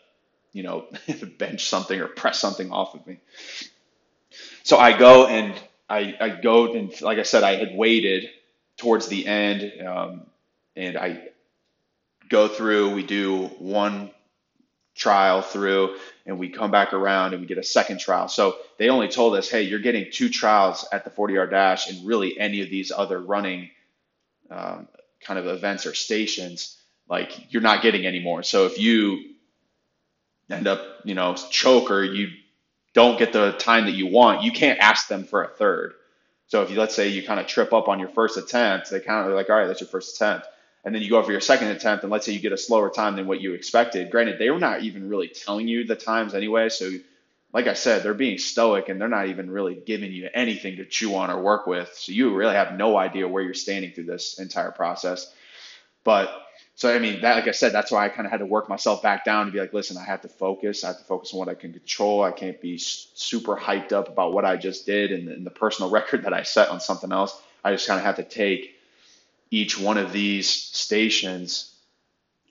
you 0.52 0.64
know, 0.64 0.86
bench 1.38 1.66
something 1.66 2.00
or 2.00 2.08
press 2.08 2.40
something 2.40 2.72
off 2.72 2.94
of 2.94 3.06
me. 3.06 3.18
So 4.64 4.78
I 4.78 4.96
go 4.98 5.26
and 5.26 5.54
I, 5.88 6.16
I 6.20 6.28
go 6.30 6.74
and 6.74 7.00
like 7.02 7.18
I 7.18 7.22
said, 7.22 7.44
I 7.44 7.56
had 7.56 7.74
waited 7.74 8.28
towards 8.76 9.08
the 9.08 9.26
end, 9.26 9.72
um, 9.86 10.22
and 10.76 10.96
I 10.96 11.28
go 12.28 12.48
through. 12.48 12.94
We 12.94 13.04
do 13.04 13.46
one 13.58 14.10
trial 14.94 15.42
through, 15.42 15.96
and 16.26 16.38
we 16.38 16.48
come 16.48 16.70
back 16.70 16.92
around 16.92 17.32
and 17.32 17.40
we 17.40 17.46
get 17.46 17.58
a 17.58 17.64
second 17.64 17.98
trial. 17.98 18.28
So 18.28 18.56
they 18.78 18.88
only 18.88 19.08
told 19.08 19.34
us, 19.36 19.48
hey, 19.48 19.62
you're 19.62 19.80
getting 19.80 20.06
two 20.12 20.28
trials 20.28 20.86
at 20.92 21.04
the 21.04 21.10
40 21.10 21.34
yard 21.34 21.50
dash, 21.50 21.90
and 21.90 22.06
really 22.06 22.38
any 22.38 22.62
of 22.62 22.70
these 22.70 22.92
other 22.92 23.20
running 23.20 23.70
um, 24.50 24.88
kind 25.20 25.38
of 25.38 25.46
events 25.46 25.86
or 25.86 25.94
stations, 25.94 26.78
like 27.08 27.52
you're 27.52 27.62
not 27.62 27.82
getting 27.82 28.06
any 28.06 28.20
more. 28.20 28.42
So 28.42 28.66
if 28.66 28.78
you 28.78 29.34
end 30.50 30.66
up, 30.66 30.80
you 31.04 31.14
know, 31.14 31.34
choke 31.34 31.90
or 31.90 32.02
you 32.02 32.28
don't 32.92 33.18
get 33.18 33.32
the 33.32 33.52
time 33.52 33.86
that 33.86 33.94
you 33.94 34.06
want, 34.06 34.42
you 34.42 34.52
can't 34.52 34.78
ask 34.78 35.08
them 35.08 35.24
for 35.24 35.42
a 35.42 35.48
third. 35.48 35.94
So 36.54 36.62
if 36.62 36.70
you 36.70 36.78
let's 36.78 36.94
say 36.94 37.08
you 37.08 37.24
kind 37.24 37.40
of 37.40 37.48
trip 37.48 37.72
up 37.72 37.88
on 37.88 37.98
your 37.98 38.10
first 38.10 38.36
attempt, 38.36 38.88
they 38.88 39.00
kind 39.00 39.26
of 39.26 39.32
are 39.32 39.34
like, 39.34 39.50
all 39.50 39.56
right, 39.56 39.66
that's 39.66 39.80
your 39.80 39.88
first 39.88 40.14
attempt. 40.14 40.46
And 40.84 40.94
then 40.94 41.02
you 41.02 41.10
go 41.10 41.20
for 41.20 41.32
your 41.32 41.40
second 41.40 41.66
attempt, 41.66 42.04
and 42.04 42.12
let's 42.12 42.24
say 42.24 42.30
you 42.30 42.38
get 42.38 42.52
a 42.52 42.56
slower 42.56 42.90
time 42.90 43.16
than 43.16 43.26
what 43.26 43.40
you 43.40 43.54
expected. 43.54 44.12
Granted, 44.12 44.38
they 44.38 44.50
were 44.50 44.60
not 44.60 44.82
even 44.82 45.08
really 45.08 45.26
telling 45.26 45.66
you 45.66 45.82
the 45.84 45.96
times 45.96 46.32
anyway. 46.32 46.68
So, 46.68 46.92
like 47.52 47.66
I 47.66 47.74
said, 47.74 48.04
they're 48.04 48.14
being 48.14 48.38
stoic 48.38 48.88
and 48.88 49.00
they're 49.00 49.08
not 49.08 49.26
even 49.26 49.50
really 49.50 49.74
giving 49.74 50.12
you 50.12 50.28
anything 50.32 50.76
to 50.76 50.84
chew 50.84 51.16
on 51.16 51.28
or 51.28 51.42
work 51.42 51.66
with. 51.66 51.92
So, 51.92 52.12
you 52.12 52.32
really 52.32 52.54
have 52.54 52.78
no 52.78 52.96
idea 52.96 53.26
where 53.26 53.42
you're 53.42 53.54
standing 53.54 53.90
through 53.90 54.04
this 54.04 54.38
entire 54.38 54.70
process. 54.70 55.28
But 56.04 56.30
so 56.76 56.94
I 56.94 56.98
mean 56.98 57.20
that 57.20 57.36
like 57.36 57.48
I 57.48 57.52
said, 57.52 57.72
that's 57.72 57.92
why 57.92 58.04
I 58.04 58.08
kind 58.08 58.26
of 58.26 58.32
had 58.32 58.40
to 58.40 58.46
work 58.46 58.68
myself 58.68 59.02
back 59.02 59.24
down 59.24 59.46
to 59.46 59.52
be 59.52 59.60
like, 59.60 59.72
listen, 59.72 59.96
I 59.96 60.04
have 60.04 60.22
to 60.22 60.28
focus. 60.28 60.82
I 60.82 60.88
have 60.88 60.98
to 60.98 61.04
focus 61.04 61.32
on 61.32 61.38
what 61.38 61.48
I 61.48 61.54
can 61.54 61.72
control. 61.72 62.22
I 62.22 62.32
can't 62.32 62.60
be 62.60 62.78
super 62.78 63.56
hyped 63.56 63.92
up 63.92 64.08
about 64.08 64.32
what 64.32 64.44
I 64.44 64.56
just 64.56 64.84
did 64.84 65.12
and, 65.12 65.28
and 65.28 65.46
the 65.46 65.50
personal 65.50 65.90
record 65.98 66.24
that 66.24 66.32
I 66.32 66.42
set 66.42 66.70
on 66.70 66.80
something 66.80 67.12
else. 67.12 67.40
I 67.62 67.72
just 67.72 67.86
kind 67.86 67.98
of 67.98 68.04
have 68.04 68.16
to 68.16 68.24
take 68.24 68.74
each 69.50 69.78
one 69.78 69.98
of 69.98 70.12
these 70.12 70.48
stations 70.48 71.74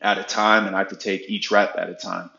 at 0.01 0.17
a 0.17 0.23
time, 0.23 0.67
and 0.67 0.75
I 0.75 0.79
have 0.79 0.89
to 0.89 0.95
take 0.95 1.29
each 1.29 1.51
rep 1.51 1.75
at 1.77 1.89
a 1.89 1.93
time. 1.93 2.29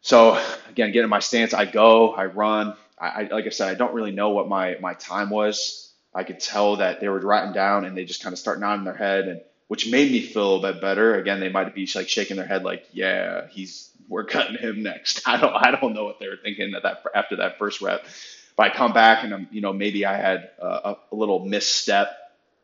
So 0.00 0.42
again, 0.70 0.92
getting 0.92 1.10
my 1.10 1.20
stance, 1.20 1.52
I 1.52 1.66
go, 1.66 2.12
I 2.14 2.26
run. 2.26 2.74
I, 2.98 3.06
I 3.06 3.28
like 3.30 3.46
I 3.46 3.50
said, 3.50 3.68
I 3.68 3.74
don't 3.74 3.94
really 3.94 4.12
know 4.12 4.30
what 4.30 4.48
my 4.48 4.78
my 4.80 4.94
time 4.94 5.28
was. 5.28 5.92
I 6.14 6.24
could 6.24 6.40
tell 6.40 6.76
that 6.76 7.00
they 7.00 7.08
were 7.08 7.18
writing 7.18 7.52
down, 7.52 7.84
and 7.84 7.96
they 7.96 8.04
just 8.04 8.22
kind 8.22 8.32
of 8.32 8.38
start 8.38 8.60
nodding 8.60 8.84
their 8.84 8.94
head 8.94 9.28
and 9.28 9.40
which 9.68 9.90
made 9.90 10.10
me 10.12 10.20
feel 10.20 10.56
a 10.56 10.72
bit 10.72 10.80
better. 10.80 11.18
Again, 11.18 11.40
they 11.40 11.48
might 11.48 11.74
be 11.74 11.88
like 11.94 12.08
shaking 12.08 12.36
their 12.36 12.46
head, 12.46 12.64
like, 12.64 12.86
"Yeah, 12.92 13.48
he's 13.50 13.90
we're 14.08 14.24
cutting 14.24 14.56
him 14.56 14.82
next." 14.82 15.22
I 15.26 15.40
don't 15.40 15.54
I 15.54 15.70
don't 15.70 15.94
know 15.94 16.04
what 16.04 16.18
they 16.18 16.28
were 16.28 16.38
thinking 16.42 16.74
at 16.74 16.82
that 16.82 17.04
after 17.14 17.36
that 17.36 17.58
first 17.58 17.80
rep. 17.80 18.04
But 18.56 18.70
I 18.70 18.74
come 18.74 18.92
back 18.92 19.24
and 19.24 19.34
I'm, 19.34 19.48
you 19.50 19.60
know, 19.60 19.72
maybe 19.72 20.06
I 20.06 20.16
had 20.16 20.50
a, 20.60 20.96
a 21.10 21.14
little 21.14 21.44
misstep 21.44 22.16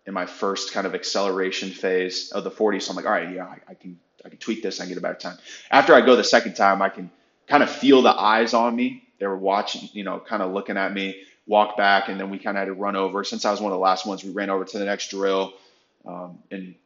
in 0.07 0.15
my 0.15 0.27
first 0.27 0.73
kind 0.73 0.87
of 0.87 0.95
acceleration 0.95 1.71
phase 1.71 2.31
of 2.31 2.45
the 2.45 2.51
40. 2.51 2.81
So 2.81 2.91
I'm 2.91 2.97
like, 2.97 3.07
all 3.07 3.13
right, 3.13 3.35
yeah, 3.35 3.45
I, 3.45 3.59
I 3.69 3.75
can 3.75 3.99
I 4.25 4.29
can 4.29 4.39
tweak 4.39 4.63
this. 4.63 4.81
I 4.81 4.85
can 4.85 4.91
get 4.91 4.99
a 4.99 5.01
better 5.01 5.19
time. 5.19 5.39
After 5.71 5.95
I 5.95 6.01
go 6.03 6.17
the 6.17 6.25
second 6.25 6.55
time, 6.55 6.83
I 6.83 6.91
can 6.91 7.11
kind 7.49 7.63
of 7.63 7.71
feel 7.71 8.03
the 8.03 8.11
eyes 8.11 8.55
on 8.55 8.77
me. 8.77 9.03
They 9.19 9.27
were 9.27 9.37
watching, 9.37 9.89
you 9.93 10.05
know, 10.05 10.19
kind 10.19 10.43
of 10.43 10.53
looking 10.53 10.77
at 10.77 10.93
me. 10.93 11.23
Walk 11.47 11.77
back, 11.77 12.09
and 12.09 12.21
then 12.21 12.31
we 12.31 12.39
kind 12.39 12.57
of 12.57 12.61
had 12.61 12.67
to 12.67 12.75
run 12.75 12.95
over. 12.95 13.25
Since 13.25 13.45
I 13.45 13.51
was 13.51 13.61
one 13.61 13.73
of 13.73 13.77
the 13.77 13.83
last 13.83 14.07
ones, 14.07 14.23
we 14.23 14.31
ran 14.31 14.51
over 14.51 14.65
to 14.65 14.79
the 14.79 14.85
next 14.85 15.11
drill. 15.11 15.55
Um, 16.07 16.39
and 16.51 16.77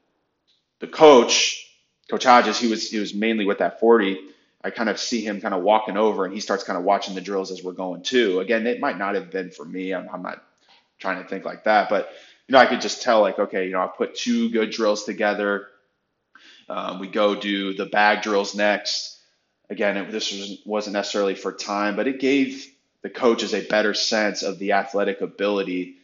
the 0.85 0.91
coach, 0.91 1.67
Coach 2.11 2.25
Hodges, 2.25 2.59
he 2.59 2.69
was 2.69 2.91
he 2.91 2.99
was 2.99 3.15
mainly 3.15 3.47
with 3.47 3.59
that 3.59 3.81
40. 3.81 4.19
I 4.63 4.71
kind 4.71 4.91
of 4.91 4.99
see 5.01 5.23
him 5.23 5.41
kind 5.41 5.55
of 5.55 5.63
walking 5.63 5.97
over, 5.97 6.27
and 6.27 6.35
he 6.35 6.41
starts 6.41 6.63
kind 6.63 6.79
of 6.79 6.85
watching 6.85 7.15
the 7.15 7.23
drills 7.23 7.51
as 7.51 7.63
we're 7.63 7.73
going 7.73 8.03
too. 8.03 8.41
Again, 8.41 8.67
it 8.67 8.81
might 8.81 8.99
not 8.99 9.15
have 9.15 9.31
been 9.31 9.51
for 9.51 9.65
me. 9.65 9.93
I'm, 9.93 10.09
I'm 10.13 10.23
not 10.23 10.43
trying 10.99 11.23
to 11.23 11.29
think 11.29 11.47
like 11.47 11.65
that, 11.65 11.89
but 11.89 12.11
you 12.47 12.53
know, 12.53 12.59
I 12.59 12.67
could 12.67 12.83
just 12.83 13.03
tell 13.03 13.23
like, 13.23 13.39
okay, 13.39 13.65
you 13.65 13.73
know, 13.73 13.81
I 13.81 13.87
put 13.87 14.15
two 14.15 14.51
good 14.51 14.71
drills 14.71 15.05
together. 15.05 15.69
Um, 16.69 16.99
we 16.99 17.09
go 17.09 17.35
do 17.35 17.73
the 17.73 17.87
bag 17.87 18.23
drills 18.23 18.55
next. 18.55 19.19
Again, 19.71 19.97
it, 19.97 20.13
this 20.13 20.33
was, 20.33 20.59
wasn't 20.67 20.95
necessarily 20.95 21.35
for 21.35 21.53
time, 21.53 21.97
but 21.97 22.07
it 22.07 22.21
gave 22.21 22.71
the 23.01 23.09
coaches 23.09 23.55
a 23.55 23.67
better 23.67 23.95
sense 23.95 24.43
of 24.43 24.59
the 24.59 24.73
athletic 24.73 25.23
ability 25.23 25.97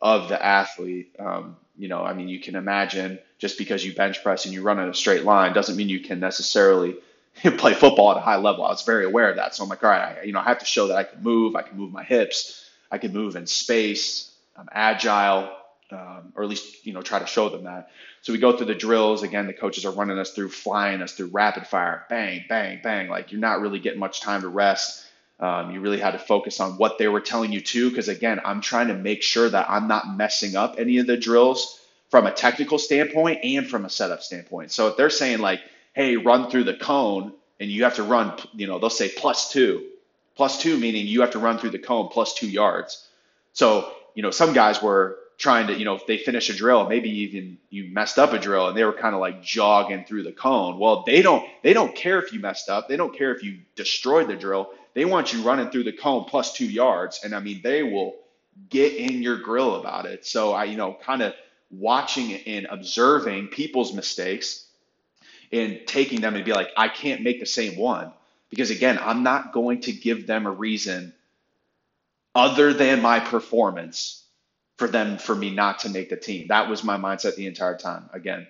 of 0.00 0.28
the 0.28 0.44
athlete. 0.44 1.14
Um, 1.18 1.56
you 1.76 1.88
know, 1.88 2.04
I 2.04 2.14
mean, 2.14 2.28
you 2.28 2.40
can 2.40 2.54
imagine 2.54 3.18
just 3.38 3.58
because 3.58 3.84
you 3.84 3.94
bench 3.94 4.22
press 4.22 4.44
and 4.44 4.54
you 4.54 4.62
run 4.62 4.78
in 4.78 4.88
a 4.88 4.94
straight 4.94 5.24
line 5.24 5.52
doesn't 5.52 5.76
mean 5.76 5.88
you 5.88 6.00
can 6.00 6.20
necessarily 6.20 6.96
play 7.56 7.74
football 7.74 8.10
at 8.10 8.16
a 8.16 8.20
high 8.20 8.36
level. 8.36 8.64
I 8.64 8.70
was 8.70 8.82
very 8.82 9.04
aware 9.04 9.30
of 9.30 9.36
that. 9.36 9.54
So 9.54 9.62
I'm 9.62 9.68
like, 9.68 9.82
all 9.82 9.90
right, 9.90 10.18
I, 10.18 10.22
you 10.24 10.32
know, 10.32 10.40
I 10.40 10.44
have 10.44 10.58
to 10.58 10.66
show 10.66 10.88
that 10.88 10.96
I 10.96 11.04
can 11.04 11.22
move, 11.22 11.56
I 11.56 11.62
can 11.62 11.76
move 11.76 11.92
my 11.92 12.02
hips, 12.02 12.68
I 12.90 12.98
can 12.98 13.12
move 13.12 13.36
in 13.36 13.46
space, 13.46 14.34
I'm 14.56 14.68
agile, 14.72 15.50
um, 15.90 16.32
or 16.34 16.42
at 16.42 16.48
least, 16.48 16.84
you 16.84 16.92
know, 16.92 17.00
try 17.00 17.18
to 17.18 17.26
show 17.26 17.48
them 17.48 17.64
that. 17.64 17.90
So 18.22 18.32
we 18.32 18.38
go 18.38 18.56
through 18.56 18.66
the 18.66 18.74
drills. 18.74 19.22
Again, 19.22 19.46
the 19.46 19.54
coaches 19.54 19.84
are 19.84 19.92
running 19.92 20.18
us 20.18 20.32
through, 20.32 20.50
flying 20.50 21.00
us 21.00 21.12
through 21.12 21.28
rapid 21.28 21.66
fire, 21.66 22.04
bang, 22.10 22.44
bang, 22.48 22.80
bang. 22.82 23.08
Like 23.08 23.32
you're 23.32 23.40
not 23.40 23.60
really 23.60 23.78
getting 23.78 24.00
much 24.00 24.20
time 24.20 24.42
to 24.42 24.48
rest. 24.48 25.06
Um, 25.40 25.70
you 25.70 25.80
really 25.80 26.00
had 26.00 26.10
to 26.10 26.18
focus 26.18 26.58
on 26.58 26.72
what 26.72 26.98
they 26.98 27.06
were 27.06 27.20
telling 27.20 27.52
you 27.52 27.60
to, 27.60 27.88
because 27.88 28.08
again, 28.08 28.40
I'm 28.44 28.60
trying 28.60 28.88
to 28.88 28.94
make 28.94 29.22
sure 29.22 29.48
that 29.48 29.70
I'm 29.70 29.86
not 29.86 30.16
messing 30.16 30.56
up 30.56 30.74
any 30.78 30.98
of 30.98 31.06
the 31.06 31.16
drills 31.16 31.80
from 32.08 32.26
a 32.26 32.32
technical 32.32 32.78
standpoint 32.78 33.40
and 33.44 33.66
from 33.66 33.84
a 33.84 33.90
setup 33.90 34.22
standpoint. 34.22 34.72
So 34.72 34.88
if 34.88 34.96
they're 34.96 35.10
saying 35.10 35.40
like, 35.40 35.60
hey, 35.92 36.16
run 36.16 36.50
through 36.50 36.64
the 36.64 36.74
cone 36.74 37.32
and 37.60 37.70
you 37.70 37.84
have 37.84 37.96
to 37.96 38.02
run, 38.02 38.32
you 38.54 38.66
know, 38.66 38.78
they'll 38.78 38.90
say 38.90 39.08
plus 39.08 39.50
two. 39.50 39.84
Plus 40.36 40.60
two 40.60 40.78
meaning 40.78 41.06
you 41.06 41.20
have 41.22 41.32
to 41.32 41.38
run 41.38 41.58
through 41.58 41.70
the 41.70 41.78
cone 41.78 42.08
plus 42.08 42.34
two 42.34 42.48
yards. 42.48 43.06
So, 43.52 43.92
you 44.14 44.22
know, 44.22 44.30
some 44.30 44.52
guys 44.52 44.80
were 44.80 45.18
trying 45.36 45.68
to, 45.68 45.78
you 45.78 45.84
know, 45.84 45.94
if 45.94 46.06
they 46.06 46.18
finish 46.18 46.50
a 46.50 46.54
drill, 46.54 46.88
maybe 46.88 47.10
even 47.10 47.58
you 47.70 47.92
messed 47.92 48.18
up 48.18 48.32
a 48.32 48.38
drill 48.38 48.68
and 48.68 48.76
they 48.76 48.84
were 48.84 48.92
kind 48.92 49.14
of 49.14 49.20
like 49.20 49.42
jogging 49.42 50.04
through 50.04 50.22
the 50.22 50.32
cone. 50.32 50.78
Well, 50.78 51.04
they 51.06 51.22
don't 51.22 51.44
they 51.62 51.72
don't 51.72 51.94
care 51.94 52.18
if 52.20 52.32
you 52.32 52.40
messed 52.40 52.68
up. 52.68 52.88
They 52.88 52.96
don't 52.96 53.16
care 53.16 53.34
if 53.34 53.42
you 53.42 53.58
destroyed 53.74 54.28
the 54.28 54.36
drill. 54.36 54.70
They 54.94 55.04
want 55.04 55.32
you 55.32 55.42
running 55.42 55.70
through 55.70 55.84
the 55.84 55.92
cone 55.92 56.24
plus 56.24 56.52
two 56.52 56.66
yards. 56.66 57.20
And 57.22 57.34
I 57.34 57.40
mean, 57.40 57.60
they 57.62 57.82
will 57.82 58.16
get 58.68 58.94
in 58.94 59.22
your 59.22 59.38
grill 59.38 59.76
about 59.76 60.06
it. 60.06 60.26
So 60.26 60.52
I, 60.52 60.64
you 60.64 60.76
know, 60.76 60.96
kind 61.04 61.22
of 61.22 61.34
watching 61.70 62.32
and 62.32 62.66
observing 62.70 63.48
people's 63.48 63.92
mistakes 63.92 64.66
and 65.52 65.80
taking 65.86 66.20
them 66.20 66.34
and 66.34 66.44
be 66.44 66.52
like, 66.52 66.70
I 66.76 66.88
can't 66.88 67.22
make 67.22 67.40
the 67.40 67.46
same 67.46 67.76
one. 67.76 68.12
Because 68.50 68.70
again, 68.70 68.98
I'm 69.00 69.22
not 69.22 69.52
going 69.52 69.82
to 69.82 69.92
give 69.92 70.26
them 70.26 70.46
a 70.46 70.50
reason 70.50 71.12
other 72.34 72.72
than 72.72 73.02
my 73.02 73.20
performance 73.20 74.24
for 74.76 74.88
them 74.88 75.18
for 75.18 75.34
me 75.34 75.54
not 75.54 75.80
to 75.80 75.90
make 75.90 76.08
the 76.08 76.16
team. 76.16 76.48
That 76.48 76.68
was 76.68 76.84
my 76.84 76.96
mindset 76.96 77.36
the 77.36 77.46
entire 77.46 77.76
time. 77.76 78.08
Again. 78.12 78.46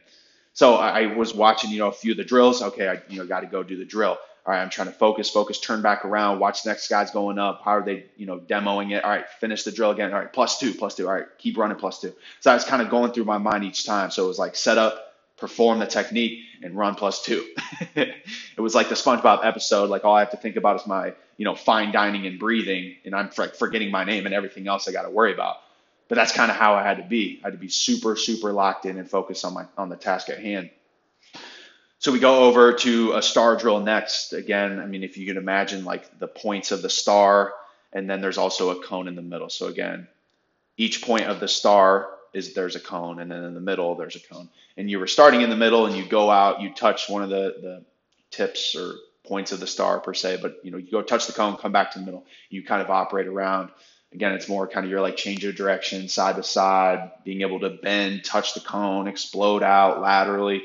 So 0.53 0.75
I 0.75 1.15
was 1.15 1.35
watching, 1.35 1.71
you 1.71 1.79
know, 1.79 1.89
a 1.89 1.93
few 1.93 2.13
of 2.13 2.17
the 2.17 2.25
drills. 2.25 2.63
Okay, 2.63 2.89
I 2.89 3.01
you 3.09 3.19
know 3.19 3.27
got 3.27 3.41
to 3.41 3.47
go 3.47 3.63
do 3.63 3.77
the 3.77 3.85
drill 3.85 4.19
all 4.49 4.55
right, 4.55 4.63
I'm 4.63 4.71
trying 4.71 4.87
to 4.87 4.95
focus, 4.95 5.29
focus, 5.29 5.61
turn 5.61 5.83
back 5.83 6.07
around, 6.07 6.39
watch 6.39 6.63
the 6.63 6.71
next 6.71 6.89
guys 6.89 7.11
going 7.11 7.39
up. 7.39 7.61
How 7.63 7.73
are 7.73 7.85
they, 7.85 8.07
you 8.17 8.25
know, 8.25 8.39
demoing 8.39 8.97
it? 8.97 9.05
All 9.05 9.11
right, 9.11 9.29
finish 9.41 9.63
the 9.63 9.71
drill 9.71 9.91
again. 9.91 10.11
All 10.11 10.19
right, 10.19 10.33
plus 10.33 10.59
two, 10.59 10.73
plus 10.73 10.95
two. 10.95 11.07
All 11.07 11.13
right, 11.13 11.27
keep 11.37 11.59
running 11.59 11.77
plus 11.77 12.01
two. 12.01 12.15
So 12.41 12.51
I 12.51 12.55
was 12.55 12.65
kind 12.65 12.81
of 12.81 12.89
going 12.89 13.13
through 13.13 13.27
my 13.27 13.37
mind 13.37 13.65
each 13.65 13.85
time. 13.85 14.11
So 14.11 14.25
it 14.25 14.27
was 14.27 14.39
like 14.39 14.57
set 14.57 14.79
up, 14.79 15.13
perform 15.37 15.81
the 15.81 15.87
technique, 15.87 16.41
and 16.63 16.75
run 16.75 16.95
plus 16.95 17.23
two. 17.23 17.47
it 17.95 18.17
was 18.57 18.75
like 18.75 18.89
the 18.89 18.95
SpongeBob 18.95 19.45
episode. 19.45 19.91
Like 19.91 20.07
all 20.07 20.15
I 20.15 20.21
have 20.21 20.31
to 20.31 20.39
think 20.39 20.57
about 20.57 20.81
is 20.81 20.87
my, 20.87 21.13
you 21.37 21.45
know, 21.45 21.55
fine 21.55 21.93
dining 21.93 22.27
and 22.27 22.39
breathing, 22.39 22.97
and 23.05 23.15
I'm 23.15 23.29
forgetting 23.29 23.91
my 23.91 24.05
name 24.05 24.25
and 24.25 24.35
everything 24.35 24.67
else 24.67 24.89
I 24.89 24.93
got 24.93 25.03
to 25.03 25.11
worry 25.11 25.35
about. 25.35 25.57
But 26.09 26.15
that's 26.15 26.33
kind 26.33 26.51
of 26.51 26.57
how 26.57 26.75
I 26.75 26.85
had 26.85 26.97
to 26.97 27.07
be. 27.07 27.39
I 27.45 27.49
had 27.49 27.53
to 27.53 27.59
be 27.59 27.69
super, 27.69 28.17
super 28.17 28.55
locked 28.55 28.87
in 28.87 28.97
and 28.97 29.11
focused 29.11 29.45
on 29.45 29.53
my 29.53 29.67
on 29.77 29.91
the 29.91 29.97
task 29.97 30.31
at 30.31 30.39
hand. 30.39 30.71
So 32.01 32.13
we 32.13 32.21
go 32.21 32.45
over 32.45 32.75
to 32.75 33.15
a 33.15 33.23
star 33.23 33.57
drill 33.57 33.81
next. 33.81 34.33
Again, 34.33 34.79
I 34.79 34.87
mean, 34.87 35.03
if 35.03 35.19
you 35.19 35.27
can 35.27 35.37
imagine 35.37 35.85
like 35.85 36.19
the 36.19 36.29
points 36.29 36.71
of 36.71 36.81
the 36.81 36.91
star, 36.91 37.53
and 37.93 38.09
then 38.09 38.21
there's 38.21 38.39
also 38.39 38.71
a 38.71 38.85
cone 38.85 39.09
in 39.09 39.17
the 39.17 39.23
middle. 39.23 39.51
So 39.51 39.67
again, 39.67 40.07
each 40.77 41.03
point 41.03 41.25
of 41.25 41.41
the 41.41 41.49
star 41.49 42.09
is 42.33 42.55
there's 42.55 42.77
a 42.77 42.81
cone, 42.81 43.19
and 43.19 43.31
then 43.31 43.43
in 43.43 43.55
the 43.55 43.61
middle 43.61 43.97
there's 43.97 44.17
a 44.17 44.21
cone. 44.21 44.49
And 44.77 44.89
you 44.89 45.01
were 45.01 45.07
starting 45.09 45.41
in 45.41 45.51
the 45.51 45.57
middle, 45.57 45.87
and 45.87 45.97
you 45.97 46.07
go 46.07 46.31
out, 46.31 46.61
you 46.61 46.73
touch 46.73 47.09
one 47.09 47.23
of 47.23 47.31
the 47.31 47.57
the 47.61 47.85
tips 48.31 48.77
or 48.77 48.95
points 49.25 49.53
of 49.53 49.61
the 49.61 49.67
star 49.67 50.01
per 50.01 50.15
se, 50.15 50.39
but 50.41 50.61
you 50.63 50.71
know, 50.71 50.79
you 50.79 50.91
go 50.91 51.03
touch 51.03 51.27
the 51.27 51.33
cone, 51.33 51.57
come 51.57 51.73
back 51.73 51.93
to 51.93 51.99
the 51.99 52.05
middle. 52.05 52.25
You 52.49 52.65
kind 52.65 52.81
of 52.81 52.91
operate 52.91 53.27
around. 53.27 53.71
Again, 54.13 54.33
it's 54.33 54.49
more 54.49 54.67
kind 54.67 54.87
of 54.87 54.91
your 54.91 55.01
like 55.01 55.17
change 55.17 55.45
of 55.45 55.55
direction, 55.55 56.09
side 56.09 56.37
to 56.37 56.43
side, 56.43 57.11
being 57.25 57.43
able 57.43 57.61
to 57.61 57.71
bend, 57.71 58.25
touch 58.25 58.55
the 58.55 58.61
cone, 58.61 59.09
explode 59.09 59.63
out 59.63 60.01
laterally. 60.01 60.63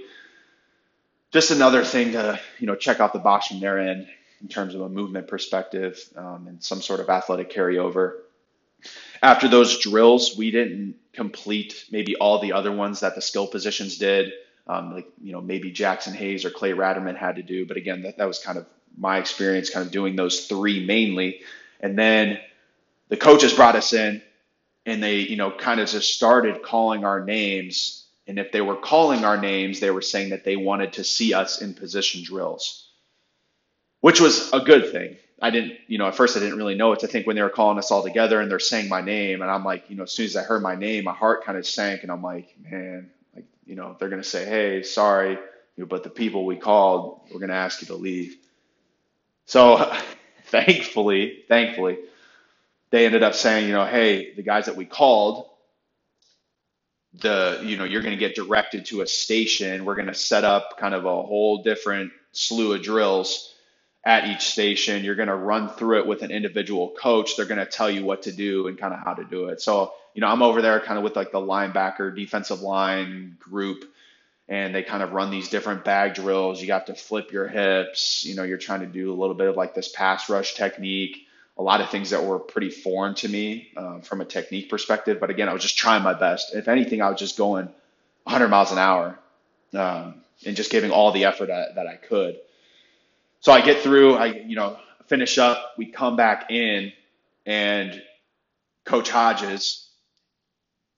Just 1.33 1.51
another 1.51 1.83
thing 1.83 2.13
to 2.13 2.39
you 2.59 2.67
know 2.67 2.75
check 2.75 2.99
off 2.99 3.11
the 3.11 3.19
box 3.19 3.47
from 3.47 3.59
their 3.59 3.79
end 3.79 4.07
in 4.41 4.47
terms 4.47 4.75
of 4.75 4.81
a 4.81 4.89
movement 4.89 5.27
perspective 5.27 5.99
um, 6.15 6.47
and 6.47 6.63
some 6.63 6.81
sort 6.81 6.99
of 6.99 7.09
athletic 7.09 7.51
carryover. 7.51 8.13
After 9.21 9.47
those 9.47 9.79
drills, 9.79 10.37
we 10.37 10.51
didn't 10.51 10.95
complete 11.13 11.85
maybe 11.91 12.15
all 12.15 12.39
the 12.39 12.53
other 12.53 12.71
ones 12.71 13.01
that 13.01 13.15
the 13.15 13.21
skill 13.21 13.47
positions 13.47 13.97
did 13.97 14.33
um, 14.67 14.93
like 14.93 15.07
you 15.21 15.31
know 15.31 15.41
maybe 15.41 15.71
Jackson 15.71 16.13
Hayes 16.13 16.45
or 16.45 16.49
Clay 16.49 16.71
Raterman 16.71 17.17
had 17.17 17.35
to 17.35 17.43
do. 17.43 17.65
But 17.65 17.77
again, 17.77 18.03
that, 18.03 18.17
that 18.17 18.25
was 18.27 18.39
kind 18.39 18.57
of 18.57 18.65
my 18.97 19.17
experience, 19.17 19.69
kind 19.69 19.85
of 19.85 19.91
doing 19.91 20.15
those 20.15 20.45
three 20.47 20.85
mainly. 20.85 21.41
And 21.79 21.97
then 21.97 22.39
the 23.09 23.17
coaches 23.17 23.53
brought 23.53 23.75
us 23.75 23.93
in, 23.93 24.21
and 24.85 25.03
they 25.03 25.17
you 25.19 25.35
know 25.35 25.51
kind 25.51 25.79
of 25.79 25.89
just 25.89 26.13
started 26.13 26.63
calling 26.63 27.03
our 27.03 27.23
names. 27.23 28.02
And 28.27 28.39
if 28.39 28.51
they 28.51 28.61
were 28.61 28.75
calling 28.75 29.25
our 29.25 29.37
names, 29.37 29.79
they 29.79 29.91
were 29.91 30.01
saying 30.01 30.29
that 30.29 30.45
they 30.45 30.55
wanted 30.55 30.93
to 30.93 31.03
see 31.03 31.33
us 31.33 31.61
in 31.61 31.73
position 31.73 32.23
drills, 32.23 32.89
which 33.99 34.21
was 34.21 34.51
a 34.53 34.61
good 34.61 34.91
thing. 34.91 35.17
I 35.41 35.49
didn't, 35.49 35.73
you 35.87 35.97
know, 35.97 36.07
at 36.07 36.15
first 36.15 36.37
I 36.37 36.39
didn't 36.39 36.57
really 36.57 36.75
know 36.75 36.93
it. 36.93 37.03
I 37.03 37.07
think 37.07 37.27
when 37.27 37.35
they 37.35 37.41
were 37.41 37.49
calling 37.49 37.77
us 37.77 37.91
all 37.91 38.01
together 38.01 38.39
and 38.39 38.49
they're 38.49 38.59
saying 38.59 38.87
my 38.87 39.01
name, 39.01 39.41
and 39.41 39.51
I'm 39.51 39.65
like, 39.65 39.89
you 39.89 39.97
know, 39.97 40.03
as 40.03 40.11
soon 40.13 40.25
as 40.25 40.37
I 40.37 40.43
heard 40.43 40.61
my 40.61 40.75
name, 40.75 41.03
my 41.03 41.13
heart 41.13 41.43
kind 41.43 41.57
of 41.57 41.67
sank, 41.67 42.03
and 42.03 42.11
I'm 42.11 42.23
like, 42.23 42.55
man, 42.63 43.09
like, 43.35 43.45
you 43.65 43.75
know, 43.75 43.97
they're 43.99 44.09
going 44.09 44.21
to 44.21 44.27
say, 44.27 44.45
hey, 44.45 44.83
sorry, 44.83 45.37
but 45.77 46.03
the 46.03 46.09
people 46.09 46.45
we 46.45 46.55
called, 46.55 47.21
we're 47.29 47.39
going 47.39 47.49
to 47.49 47.55
ask 47.55 47.81
you 47.81 47.87
to 47.87 47.95
leave. 47.95 48.37
So 49.45 49.93
thankfully, 50.45 51.43
thankfully, 51.49 51.97
they 52.91 53.05
ended 53.05 53.23
up 53.23 53.33
saying, 53.33 53.67
you 53.67 53.73
know, 53.73 53.85
hey, 53.85 54.33
the 54.35 54.43
guys 54.43 54.67
that 54.67 54.77
we 54.77 54.85
called, 54.85 55.49
the, 57.15 57.61
you 57.63 57.77
know, 57.77 57.83
you're 57.83 58.01
going 58.01 58.17
to 58.17 58.19
get 58.19 58.35
directed 58.35 58.85
to 58.87 59.01
a 59.01 59.07
station. 59.07 59.85
We're 59.85 59.95
going 59.95 60.07
to 60.07 60.13
set 60.13 60.43
up 60.43 60.77
kind 60.77 60.93
of 60.93 61.05
a 61.05 61.21
whole 61.21 61.63
different 61.63 62.11
slew 62.31 62.73
of 62.73 62.81
drills 62.81 63.53
at 64.05 64.27
each 64.27 64.41
station. 64.41 65.03
You're 65.03 65.15
going 65.15 65.29
to 65.29 65.35
run 65.35 65.69
through 65.69 65.99
it 65.99 66.07
with 66.07 66.23
an 66.23 66.31
individual 66.31 66.93
coach. 66.99 67.37
They're 67.37 67.45
going 67.45 67.59
to 67.59 67.65
tell 67.65 67.89
you 67.89 68.03
what 68.03 68.23
to 68.23 68.31
do 68.31 68.67
and 68.67 68.77
kind 68.77 68.93
of 68.93 68.99
how 68.99 69.13
to 69.13 69.23
do 69.23 69.49
it. 69.49 69.61
So 69.61 69.93
you 70.13 70.21
know, 70.21 70.27
I'm 70.27 70.41
over 70.41 70.61
there 70.61 70.79
kind 70.79 70.97
of 70.97 71.03
with 71.03 71.15
like 71.15 71.31
the 71.31 71.39
linebacker 71.39 72.15
defensive 72.15 72.61
line 72.61 73.37
group 73.39 73.85
and 74.47 74.75
they 74.75 74.83
kind 74.83 75.01
of 75.01 75.13
run 75.13 75.31
these 75.31 75.49
different 75.49 75.83
bag 75.83 76.13
drills. 76.13 76.61
You 76.61 76.73
have 76.73 76.85
to 76.85 76.93
flip 76.93 77.31
your 77.31 77.47
hips, 77.47 78.23
you 78.25 78.35
know, 78.35 78.43
you're 78.43 78.57
trying 78.57 78.81
to 78.81 78.85
do 78.85 79.11
a 79.11 79.15
little 79.15 79.35
bit 79.35 79.47
of 79.47 79.55
like 79.55 79.73
this 79.73 79.89
pass 79.89 80.29
rush 80.29 80.53
technique, 80.53 81.25
a 81.57 81.61
lot 81.61 81.81
of 81.81 81.89
things 81.89 82.09
that 82.09 82.23
were 82.23 82.39
pretty 82.39 82.69
foreign 82.69 83.15
to 83.15 83.29
me 83.29 83.71
um, 83.77 84.01
from 84.01 84.21
a 84.21 84.25
technique 84.25 84.69
perspective. 84.69 85.19
But 85.19 85.29
again, 85.29 85.49
I 85.49 85.53
was 85.53 85.61
just 85.61 85.77
trying 85.77 86.03
my 86.03 86.13
best. 86.13 86.55
If 86.55 86.67
anything, 86.67 87.01
I 87.01 87.09
was 87.09 87.19
just 87.19 87.37
going 87.37 87.65
100 88.23 88.47
miles 88.47 88.71
an 88.71 88.79
hour 88.79 89.19
um, 89.73 90.23
and 90.45 90.55
just 90.55 90.71
giving 90.71 90.91
all 90.91 91.11
the 91.11 91.25
effort 91.25 91.47
that, 91.47 91.75
that 91.75 91.87
I 91.87 91.95
could. 91.95 92.37
So 93.41 93.51
I 93.51 93.61
get 93.61 93.81
through, 93.81 94.15
I, 94.15 94.27
you 94.27 94.55
know, 94.55 94.77
finish 95.07 95.37
up, 95.37 95.73
we 95.77 95.85
come 95.85 96.15
back 96.15 96.49
in 96.49 96.91
and 97.45 98.01
Coach 98.85 99.09
Hodges, 99.09 99.89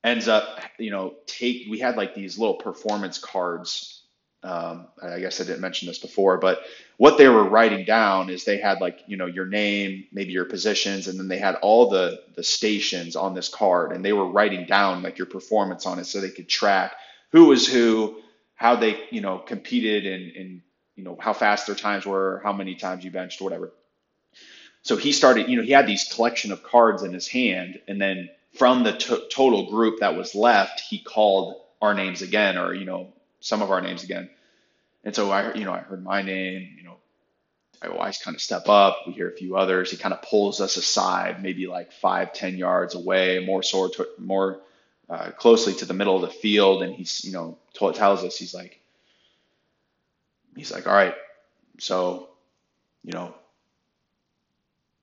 ends 0.04 0.28
up, 0.28 0.60
you 0.78 0.90
know, 0.90 1.14
take, 1.26 1.66
we 1.68 1.80
had 1.80 1.96
like 1.96 2.14
these 2.14 2.38
little 2.38 2.54
performance 2.54 3.18
cards. 3.18 3.95
Um, 4.46 4.86
I 5.02 5.18
guess 5.18 5.40
I 5.40 5.44
didn't 5.44 5.60
mention 5.60 5.88
this 5.88 5.98
before, 5.98 6.38
but 6.38 6.60
what 6.98 7.18
they 7.18 7.28
were 7.28 7.42
writing 7.42 7.84
down 7.84 8.30
is 8.30 8.44
they 8.44 8.58
had 8.58 8.80
like, 8.80 9.00
you 9.08 9.16
know, 9.16 9.26
your 9.26 9.46
name, 9.46 10.06
maybe 10.12 10.32
your 10.32 10.44
positions, 10.44 11.08
and 11.08 11.18
then 11.18 11.26
they 11.26 11.38
had 11.38 11.56
all 11.56 11.90
the, 11.90 12.22
the 12.36 12.44
stations 12.44 13.16
on 13.16 13.34
this 13.34 13.48
card 13.48 13.90
and 13.90 14.04
they 14.04 14.12
were 14.12 14.30
writing 14.30 14.64
down 14.64 15.02
like 15.02 15.18
your 15.18 15.26
performance 15.26 15.84
on 15.84 15.98
it 15.98 16.06
so 16.06 16.20
they 16.20 16.30
could 16.30 16.48
track 16.48 16.92
who 17.32 17.46
was 17.46 17.66
who, 17.66 18.20
how 18.54 18.76
they, 18.76 19.04
you 19.10 19.20
know, 19.20 19.38
competed 19.38 20.06
and, 20.06 20.36
and, 20.36 20.62
you 20.94 21.02
know, 21.02 21.18
how 21.20 21.32
fast 21.32 21.66
their 21.66 21.74
times 21.74 22.06
were, 22.06 22.40
how 22.44 22.52
many 22.52 22.76
times 22.76 23.04
you 23.04 23.10
benched, 23.10 23.40
whatever. 23.40 23.72
So 24.82 24.96
he 24.96 25.10
started, 25.10 25.48
you 25.48 25.56
know, 25.56 25.64
he 25.64 25.72
had 25.72 25.88
these 25.88 26.04
collection 26.04 26.52
of 26.52 26.62
cards 26.62 27.02
in 27.02 27.12
his 27.12 27.26
hand 27.26 27.80
and 27.88 28.00
then 28.00 28.30
from 28.56 28.84
the 28.84 28.92
to- 28.92 29.26
total 29.28 29.68
group 29.68 30.00
that 30.00 30.16
was 30.16 30.34
left, 30.34 30.80
he 30.80 30.98
called 30.98 31.56
our 31.82 31.94
names 31.94 32.22
again, 32.22 32.56
or 32.56 32.72
you 32.72 32.84
know, 32.84 33.12
some 33.40 33.62
of 33.62 33.70
our 33.70 33.80
names 33.80 34.02
again. 34.02 34.30
And 35.06 35.14
so 35.14 35.30
I, 35.30 35.54
you 35.54 35.64
know, 35.64 35.72
I 35.72 35.78
heard 35.78 36.04
my 36.04 36.22
name. 36.22 36.68
You 36.76 36.84
know, 36.84 36.96
I 37.80 37.86
always 37.86 38.18
kind 38.18 38.34
of 38.34 38.42
step 38.42 38.68
up. 38.68 38.98
We 39.06 39.14
hear 39.14 39.30
a 39.30 39.36
few 39.36 39.56
others. 39.56 39.90
He 39.90 39.96
kind 39.96 40.12
of 40.12 40.22
pulls 40.22 40.60
us 40.60 40.76
aside, 40.76 41.42
maybe 41.42 41.68
like 41.68 41.92
five, 41.92 42.34
ten 42.34 42.58
yards 42.58 42.94
away, 42.94 43.42
more 43.46 43.62
sort, 43.62 43.96
more 44.18 44.60
uh, 45.08 45.30
closely 45.30 45.74
to 45.74 45.86
the 45.86 45.94
middle 45.94 46.16
of 46.16 46.22
the 46.22 46.28
field, 46.36 46.82
and 46.82 46.94
he's, 46.94 47.24
you 47.24 47.32
know, 47.32 47.56
tells 47.74 48.24
us 48.24 48.36
he's 48.36 48.52
like, 48.52 48.80
he's 50.56 50.72
like, 50.72 50.88
all 50.88 50.94
right, 50.94 51.14
so, 51.78 52.28
you 53.04 53.12
know, 53.12 53.32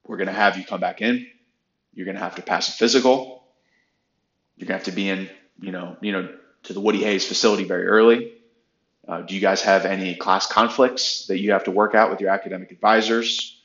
we're 0.05 0.17
gonna 0.17 0.33
have 0.33 0.57
you 0.57 0.65
come 0.65 0.81
back 0.81 1.01
in. 1.01 1.25
You're 1.93 2.05
gonna 2.05 2.19
have 2.19 2.35
to 2.35 2.41
pass 2.41 2.67
a 2.69 2.73
physical 2.73 3.43
you're 4.57 4.67
gonna 4.67 4.77
have 4.77 4.85
to 4.85 4.91
be 4.91 5.09
in, 5.09 5.29
you 5.59 5.71
know, 5.71 5.97
you 6.01 6.11
know, 6.11 6.29
to 6.63 6.73
the 6.73 6.79
Woody 6.79 7.03
Hayes 7.03 7.27
facility 7.27 7.63
very 7.63 7.87
early. 7.87 8.33
Uh, 9.07 9.21
do 9.21 9.35
you 9.35 9.41
guys 9.41 9.61
have 9.61 9.85
any 9.85 10.15
class 10.15 10.47
conflicts 10.47 11.27
that 11.27 11.39
you 11.39 11.51
have 11.51 11.65
to 11.65 11.71
work 11.71 11.93
out 11.93 12.09
with 12.09 12.21
your 12.21 12.29
academic 12.29 12.71
advisors? 12.71 13.59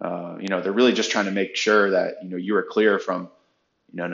Uh, 0.00 0.36
you 0.40 0.48
know, 0.48 0.60
they're 0.60 0.72
really 0.72 0.92
just 0.92 1.10
trying 1.10 1.26
to 1.26 1.30
make 1.30 1.56
sure 1.56 1.90
that 1.90 2.16
you 2.22 2.28
know 2.28 2.36
you 2.36 2.56
are 2.56 2.62
clear 2.62 2.98
from, 2.98 3.28
you 3.92 3.96
know, 3.96 4.04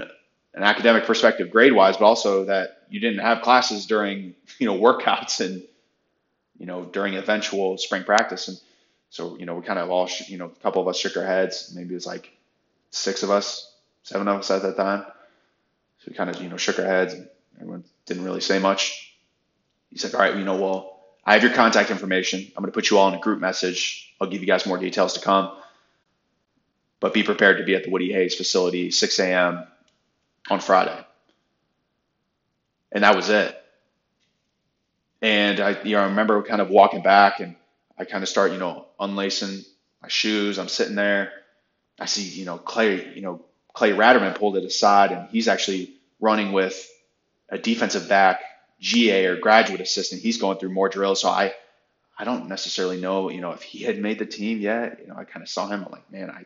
an, 0.54 0.62
academic 0.62 1.04
perspective, 1.04 1.50
grade 1.50 1.72
wise, 1.72 1.96
but 1.96 2.04
also 2.04 2.44
that 2.44 2.82
you 2.90 3.00
didn't 3.00 3.20
have 3.20 3.40
classes 3.42 3.86
during 3.86 4.34
you 4.58 4.66
know 4.66 4.76
workouts 4.78 5.44
and 5.44 5.62
you 6.58 6.66
know 6.66 6.84
during 6.84 7.16
eventual 7.16 7.78
spring 7.78 8.04
practice. 8.04 8.48
And 8.48 8.58
so 9.08 9.38
you 9.38 9.46
know 9.46 9.54
we 9.54 9.62
kind 9.62 9.78
of 9.78 9.90
all 9.90 10.08
you 10.26 10.36
know 10.36 10.46
a 10.46 10.62
couple 10.62 10.82
of 10.82 10.88
us 10.88 10.98
shook 10.98 11.16
our 11.16 11.24
heads. 11.24 11.72
Maybe 11.74 11.92
it 11.92 11.94
was 11.94 12.06
like 12.06 12.30
six 12.90 13.22
of 13.22 13.30
us, 13.30 13.72
seven 14.02 14.28
of 14.28 14.38
us 14.38 14.50
at 14.50 14.62
that 14.62 14.76
time 14.76 15.06
so 16.00 16.06
we 16.08 16.16
kind 16.16 16.30
of, 16.30 16.42
you 16.42 16.48
know, 16.48 16.56
shook 16.56 16.78
our 16.78 16.84
heads. 16.86 17.12
And 17.14 17.28
everyone 17.56 17.84
didn't 18.06 18.24
really 18.24 18.40
say 18.40 18.58
much. 18.58 19.09
He's 19.90 20.04
like, 20.04 20.14
all 20.14 20.20
right, 20.20 20.36
you 20.36 20.44
know, 20.44 20.56
well, 20.56 21.00
I 21.24 21.34
have 21.34 21.42
your 21.42 21.52
contact 21.52 21.90
information. 21.90 22.40
I'm 22.56 22.62
going 22.62 22.72
to 22.72 22.74
put 22.74 22.90
you 22.90 22.98
all 22.98 23.08
in 23.08 23.14
a 23.14 23.20
group 23.20 23.40
message. 23.40 24.14
I'll 24.20 24.28
give 24.28 24.40
you 24.40 24.46
guys 24.46 24.66
more 24.66 24.78
details 24.78 25.14
to 25.14 25.20
come. 25.20 25.56
But 27.00 27.14
be 27.14 27.22
prepared 27.22 27.58
to 27.58 27.64
be 27.64 27.74
at 27.74 27.84
the 27.84 27.90
Woody 27.90 28.12
Hayes 28.12 28.34
facility 28.34 28.90
6 28.90 29.18
a.m. 29.20 29.66
on 30.48 30.60
Friday. 30.60 30.98
And 32.92 33.04
that 33.04 33.16
was 33.16 33.28
it. 33.30 33.56
And 35.22 35.60
I, 35.60 35.82
you 35.82 35.96
know, 35.96 36.02
I 36.02 36.06
remember 36.06 36.42
kind 36.42 36.60
of 36.60 36.70
walking 36.70 37.02
back 37.02 37.40
and 37.40 37.56
I 37.98 38.04
kind 38.04 38.22
of 38.22 38.28
start, 38.28 38.52
you 38.52 38.58
know, 38.58 38.86
unlacing 38.98 39.64
my 40.02 40.08
shoes. 40.08 40.58
I'm 40.58 40.68
sitting 40.68 40.94
there. 40.94 41.32
I 41.98 42.06
see, 42.06 42.22
you 42.22 42.46
know, 42.46 42.56
Clay, 42.56 43.12
you 43.14 43.20
know, 43.20 43.44
Clay 43.74 43.92
Raterman 43.92 44.34
pulled 44.34 44.56
it 44.56 44.64
aside, 44.64 45.12
and 45.12 45.28
he's 45.30 45.48
actually 45.48 45.92
running 46.18 46.52
with 46.52 46.90
a 47.50 47.58
defensive 47.58 48.08
back, 48.08 48.40
GA 48.80 49.26
or 49.26 49.36
graduate 49.36 49.80
assistant. 49.80 50.22
He's 50.22 50.38
going 50.38 50.58
through 50.58 50.70
more 50.70 50.88
drills. 50.88 51.20
So 51.20 51.28
I, 51.28 51.52
I 52.18 52.24
don't 52.24 52.48
necessarily 52.48 53.00
know, 53.00 53.30
you 53.30 53.40
know, 53.40 53.52
if 53.52 53.62
he 53.62 53.84
had 53.84 53.98
made 53.98 54.18
the 54.18 54.26
team 54.26 54.58
yet. 54.60 55.00
You 55.00 55.08
know, 55.08 55.16
I 55.16 55.24
kind 55.24 55.42
of 55.42 55.48
saw 55.48 55.68
him. 55.68 55.84
I'm 55.84 55.92
like, 55.92 56.10
man, 56.10 56.30
I, 56.30 56.44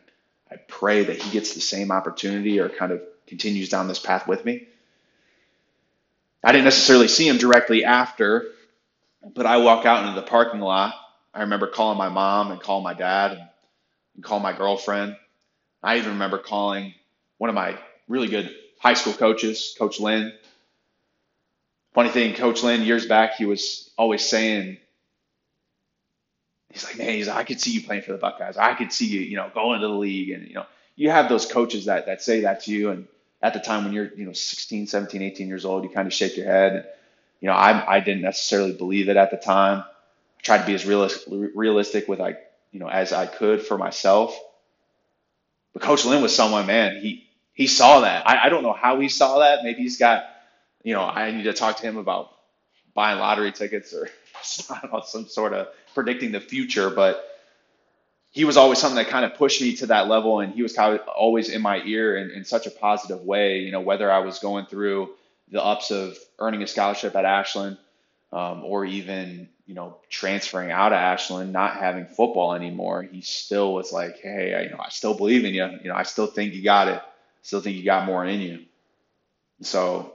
I 0.51 0.57
pray 0.57 1.03
that 1.05 1.21
he 1.21 1.31
gets 1.31 1.53
the 1.53 1.61
same 1.61 1.91
opportunity 1.91 2.59
or 2.59 2.69
kind 2.69 2.91
of 2.91 3.01
continues 3.27 3.69
down 3.69 3.87
this 3.87 3.99
path 3.99 4.27
with 4.27 4.45
me. 4.45 4.67
I 6.43 6.51
didn't 6.51 6.65
necessarily 6.65 7.07
see 7.07 7.27
him 7.27 7.37
directly 7.37 7.85
after, 7.85 8.45
but 9.33 9.45
I 9.47 9.57
walk 9.57 9.85
out 9.85 10.05
into 10.07 10.19
the 10.19 10.27
parking 10.27 10.59
lot. 10.59 10.93
I 11.33 11.41
remember 11.41 11.67
calling 11.67 11.97
my 11.97 12.09
mom 12.09 12.51
and 12.51 12.61
calling 12.61 12.83
my 12.83 12.93
dad 12.93 13.31
and, 13.31 13.41
and 14.15 14.43
my 14.43 14.53
girlfriend. 14.53 15.17
I 15.81 15.97
even 15.97 16.11
remember 16.11 16.37
calling 16.37 16.93
one 17.37 17.49
of 17.49 17.55
my 17.55 17.77
really 18.07 18.27
good 18.27 18.55
high 18.79 18.93
school 18.93 19.13
coaches, 19.13 19.75
Coach 19.77 19.99
Lynn. 19.99 20.33
Funny 21.95 22.09
thing, 22.09 22.33
Coach 22.35 22.61
Lynn, 22.61 22.81
years 22.81 23.05
back, 23.05 23.35
he 23.35 23.45
was 23.45 23.89
always 23.97 24.21
saying, 24.21 24.75
he's 26.69 26.83
like, 26.83 26.97
man, 26.97 27.13
he's 27.13 27.29
like, 27.29 27.37
I 27.37 27.43
could 27.45 27.61
see 27.61 27.71
you 27.71 27.83
playing 27.83 28.01
for 28.01 28.11
the 28.11 28.17
Buckeyes. 28.17 28.57
I 28.57 28.73
could 28.73 28.91
see 28.91 29.05
you, 29.05 29.21
you 29.21 29.37
know, 29.37 29.49
going 29.53 29.79
to 29.79 29.87
the 29.87 29.93
league. 29.93 30.31
And, 30.31 30.45
you 30.45 30.55
know, 30.55 30.65
you 30.97 31.09
have 31.09 31.29
those 31.29 31.45
coaches 31.45 31.85
that, 31.85 32.07
that 32.07 32.21
say 32.21 32.41
that 32.41 32.63
to 32.63 32.71
you. 32.71 32.89
And 32.89 33.07
at 33.41 33.53
the 33.53 33.61
time 33.61 33.85
when 33.85 33.93
you're, 33.93 34.11
you 34.13 34.25
know, 34.25 34.33
16, 34.33 34.87
17, 34.87 35.21
18 35.21 35.47
years 35.47 35.63
old, 35.63 35.85
you 35.85 35.89
kind 35.89 36.05
of 36.05 36.13
shake 36.13 36.35
your 36.35 36.47
head. 36.47 36.73
And, 36.73 36.85
you 37.39 37.47
know, 37.47 37.53
I, 37.53 37.95
I 37.95 37.99
didn't 38.01 38.23
necessarily 38.23 38.73
believe 38.73 39.07
it 39.07 39.15
at 39.15 39.31
the 39.31 39.37
time. 39.37 39.79
I 39.79 40.41
tried 40.41 40.57
to 40.57 40.65
be 40.65 40.73
as 40.73 40.85
realistic, 40.85 41.23
realistic 41.55 42.09
with 42.09 42.19
like, 42.19 42.41
you 42.73 42.81
know, 42.81 42.89
as 42.89 43.13
I 43.13 43.25
could 43.25 43.61
for 43.61 43.77
myself. 43.77 44.37
But 45.71 45.81
Coach 45.81 46.03
Lynn 46.03 46.21
was 46.21 46.35
someone, 46.35 46.65
man, 46.65 46.99
he, 46.99 47.25
he 47.53 47.67
saw 47.67 48.01
that. 48.01 48.27
I, 48.27 48.47
I 48.47 48.49
don't 48.49 48.63
know 48.63 48.73
how 48.73 48.99
he 48.99 49.07
saw 49.07 49.39
that. 49.39 49.63
Maybe 49.63 49.83
he's 49.83 49.97
got, 49.97 50.25
you 50.85 50.93
know, 50.93 51.01
I 51.01 51.31
need 51.31 51.43
to 51.43 51.53
talk 51.53 51.77
to 51.77 51.83
him 51.83 51.97
about 51.97 52.29
buying 52.93 53.17
lottery 53.17 53.51
tickets 53.51 53.91
or 53.91 54.07
some 54.43 55.27
sort 55.27 55.53
of 55.53 55.67
predicting 55.95 56.31
the 56.31 56.39
future, 56.39 56.91
but 56.91 57.25
he 58.29 58.45
was 58.45 58.55
always 58.55 58.77
something 58.77 58.97
that 58.97 59.07
kind 59.07 59.25
of 59.25 59.33
pushed 59.33 59.61
me 59.61 59.75
to 59.77 59.87
that 59.87 60.07
level, 60.07 60.41
and 60.41 60.53
he 60.53 60.61
was 60.61 60.73
kind 60.73 60.93
of 60.93 61.07
always 61.07 61.49
in 61.49 61.63
my 61.63 61.81
ear 61.85 62.17
in, 62.17 62.29
in 62.29 62.45
such 62.45 62.67
a 62.67 62.69
positive 62.69 63.21
way. 63.21 63.59
You 63.59 63.71
know, 63.71 63.81
whether 63.81 64.11
I 64.11 64.19
was 64.19 64.37
going 64.37 64.67
through 64.67 65.09
the 65.49 65.63
ups 65.63 65.89
of 65.89 66.17
earning 66.37 66.61
a 66.61 66.67
scholarship 66.67 67.15
at 67.15 67.25
Ashland, 67.25 67.77
um, 68.31 68.63
or 68.63 68.85
even 68.85 69.49
you 69.65 69.73
know 69.73 69.97
transferring 70.09 70.69
out 70.69 70.91
of 70.91 70.97
Ashland, 70.97 71.51
not 71.51 71.77
having 71.77 72.05
football 72.05 72.53
anymore, 72.53 73.01
he 73.01 73.21
still 73.21 73.73
was 73.73 73.91
like, 73.91 74.19
"Hey, 74.21 74.53
I, 74.53 74.61
you 74.63 74.69
know, 74.69 74.81
I 74.85 74.89
still 74.89 75.15
believe 75.15 75.45
in 75.45 75.55
you. 75.55 75.65
You 75.81 75.89
know, 75.89 75.95
I 75.95 76.03
still 76.03 76.27
think 76.27 76.53
you 76.53 76.61
got 76.61 76.89
it. 76.89 77.01
Still 77.41 77.61
think 77.61 77.75
you 77.75 77.85
got 77.85 78.05
more 78.05 78.23
in 78.23 78.41
you." 78.41 78.65
So, 79.61 80.14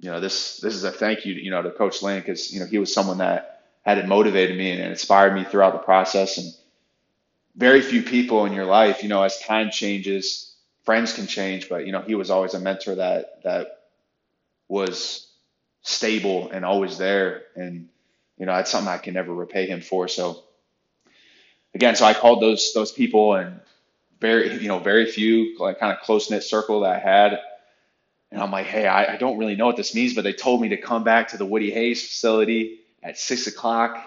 you 0.00 0.10
know, 0.10 0.20
this 0.20 0.58
this 0.58 0.74
is 0.74 0.84
a 0.84 0.92
thank 0.92 1.24
you, 1.26 1.34
you 1.34 1.50
know, 1.50 1.62
to 1.62 1.70
Coach 1.70 2.02
Lane 2.02 2.20
because 2.20 2.52
you 2.52 2.60
know 2.60 2.66
he 2.66 2.78
was 2.78 2.92
someone 2.92 3.18
that 3.18 3.64
had 3.84 3.98
it 3.98 4.06
motivated 4.06 4.56
me 4.56 4.70
and 4.70 4.80
inspired 4.82 5.34
me 5.34 5.44
throughout 5.44 5.72
the 5.72 5.78
process 5.78 6.38
and 6.38 6.52
very 7.56 7.82
few 7.82 8.02
people 8.02 8.46
in 8.46 8.52
your 8.52 8.66
life, 8.66 9.02
you 9.02 9.08
know, 9.08 9.22
as 9.22 9.38
time 9.40 9.70
changes, 9.70 10.54
friends 10.84 11.12
can 11.12 11.26
change, 11.26 11.68
but 11.68 11.86
you 11.86 11.92
know, 11.92 12.02
he 12.02 12.14
was 12.14 12.30
always 12.30 12.54
a 12.54 12.60
mentor 12.60 12.94
that 12.96 13.42
that 13.42 13.80
was 14.68 15.26
stable 15.82 16.50
and 16.50 16.64
always 16.64 16.98
there. 16.98 17.42
And 17.56 17.88
you 18.38 18.46
know, 18.46 18.54
that's 18.54 18.70
something 18.70 18.92
I 18.92 18.98
can 18.98 19.14
never 19.14 19.34
repay 19.34 19.66
him 19.66 19.80
for. 19.80 20.06
So 20.06 20.44
again, 21.74 21.96
so 21.96 22.04
I 22.04 22.14
called 22.14 22.40
those 22.40 22.72
those 22.74 22.92
people 22.92 23.34
and 23.34 23.60
very 24.20 24.58
you 24.60 24.68
know 24.68 24.78
very 24.78 25.06
few 25.10 25.58
like 25.58 25.80
kind 25.80 25.92
of 25.92 26.00
close 26.02 26.30
knit 26.30 26.44
circle 26.44 26.80
that 26.80 26.96
I 26.96 26.98
had. 26.98 27.40
And 28.30 28.42
I'm 28.42 28.50
like, 28.50 28.66
hey, 28.66 28.86
I, 28.86 29.14
I 29.14 29.16
don't 29.16 29.38
really 29.38 29.56
know 29.56 29.66
what 29.66 29.76
this 29.76 29.94
means, 29.94 30.14
but 30.14 30.22
they 30.24 30.34
told 30.34 30.60
me 30.60 30.68
to 30.70 30.76
come 30.76 31.04
back 31.04 31.28
to 31.28 31.38
the 31.38 31.46
Woody 31.46 31.70
Hayes 31.70 32.06
facility 32.06 32.80
at 33.02 33.18
six 33.18 33.46
o'clock 33.46 34.04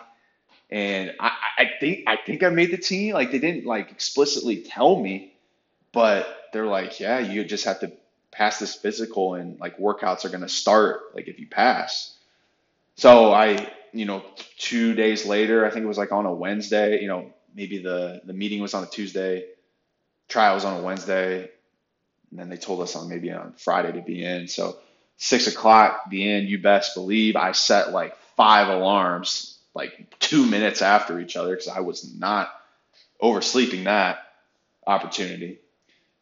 and 0.72 1.14
I, 1.20 1.32
I 1.58 1.70
think 1.80 2.04
I 2.08 2.16
think 2.16 2.44
I 2.44 2.50
made 2.50 2.72
the 2.72 2.78
team. 2.78 3.14
Like 3.14 3.32
they 3.32 3.40
didn't 3.40 3.66
like 3.66 3.92
explicitly 3.92 4.64
tell 4.64 4.98
me, 5.00 5.34
but 5.92 6.28
they're 6.54 6.66
like, 6.66 7.00
yeah, 7.00 7.20
you 7.20 7.44
just 7.44 7.66
have 7.66 7.82
to 7.82 7.92
pass 8.32 8.60
this 8.60 8.74
physical, 8.76 9.36
and 9.36 9.60
like 9.60 9.78
workouts 9.78 10.24
are 10.24 10.30
gonna 10.30 10.50
start 10.50 11.14
like 11.14 11.28
if 11.28 11.40
you 11.40 11.48
pass. 11.48 12.16
So 12.96 13.34
I, 13.34 13.70
you 13.92 14.06
know, 14.06 14.24
two 14.58 14.94
days 14.94 15.26
later, 15.26 15.66
I 15.66 15.72
think 15.72 15.84
it 15.84 15.88
was 15.88 15.98
like 15.98 16.14
on 16.14 16.26
a 16.26 16.34
Wednesday. 16.34 17.02
You 17.02 17.08
know, 17.10 17.34
maybe 17.54 17.80
the 17.80 18.22
the 18.24 18.34
meeting 18.34 18.62
was 18.62 18.74
on 18.74 18.84
a 18.84 18.88
Tuesday, 18.88 19.48
trial 20.30 20.56
was 20.56 20.64
on 20.64 20.80
a 20.80 20.84
Wednesday, 20.84 21.50
and 22.32 22.40
then 22.40 22.50
they 22.50 22.58
told 22.58 22.82
us 22.82 22.96
on 22.96 23.10
maybe 23.10 23.32
on 23.32 23.54
Friday 23.58 23.92
to 23.92 24.02
be 24.02 24.24
in. 24.24 24.48
So 24.48 24.78
six 25.18 25.48
o'clock, 25.48 26.10
be 26.10 26.30
in. 26.30 26.48
You 26.48 26.60
best 26.60 26.96
believe 26.96 27.36
I 27.36 27.52
set 27.52 27.92
like 27.92 28.18
five 28.36 28.70
alarms 28.70 29.60
like 29.74 30.16
two 30.20 30.46
minutes 30.46 30.82
after 30.82 31.20
each 31.20 31.36
other 31.36 31.52
because 31.52 31.68
I 31.68 31.82
was 31.82 32.14
not 32.16 32.50
oversleeping 33.22 33.86
that 33.86 34.20
opportunity. 34.86 35.60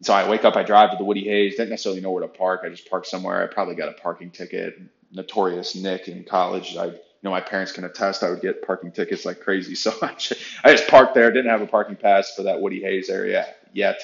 So 0.01 0.13
I 0.13 0.29
wake 0.29 0.45
up, 0.45 0.55
I 0.55 0.63
drive 0.63 0.91
to 0.91 0.97
the 0.97 1.03
Woody 1.03 1.25
Hayes, 1.25 1.55
didn't 1.55 1.71
necessarily 1.71 2.01
know 2.01 2.11
where 2.11 2.21
to 2.21 2.27
park. 2.27 2.61
I 2.63 2.69
just 2.69 2.89
parked 2.89 3.07
somewhere. 3.07 3.43
I 3.43 3.53
probably 3.53 3.75
got 3.75 3.89
a 3.89 3.93
parking 3.93 4.31
ticket. 4.31 4.79
Notorious 5.11 5.75
Nick 5.75 6.07
in 6.07 6.23
college. 6.23 6.77
I 6.77 6.85
you 6.85 7.27
know 7.27 7.31
my 7.31 7.41
parents 7.41 7.71
can 7.71 7.83
attest 7.83 8.23
I 8.23 8.29
would 8.29 8.41
get 8.41 8.65
parking 8.65 8.91
tickets 8.91 9.25
like 9.25 9.41
crazy. 9.41 9.75
So 9.75 9.93
I 10.01 10.13
just, 10.13 10.41
I 10.63 10.71
just 10.71 10.87
parked 10.87 11.15
there. 11.15 11.31
Didn't 11.31 11.49
have 11.49 11.61
a 11.61 11.67
parking 11.67 11.95
pass 11.95 12.33
for 12.35 12.43
that 12.43 12.61
Woody 12.61 12.81
Hayes 12.81 13.09
area 13.09 13.45
yet, 13.73 14.01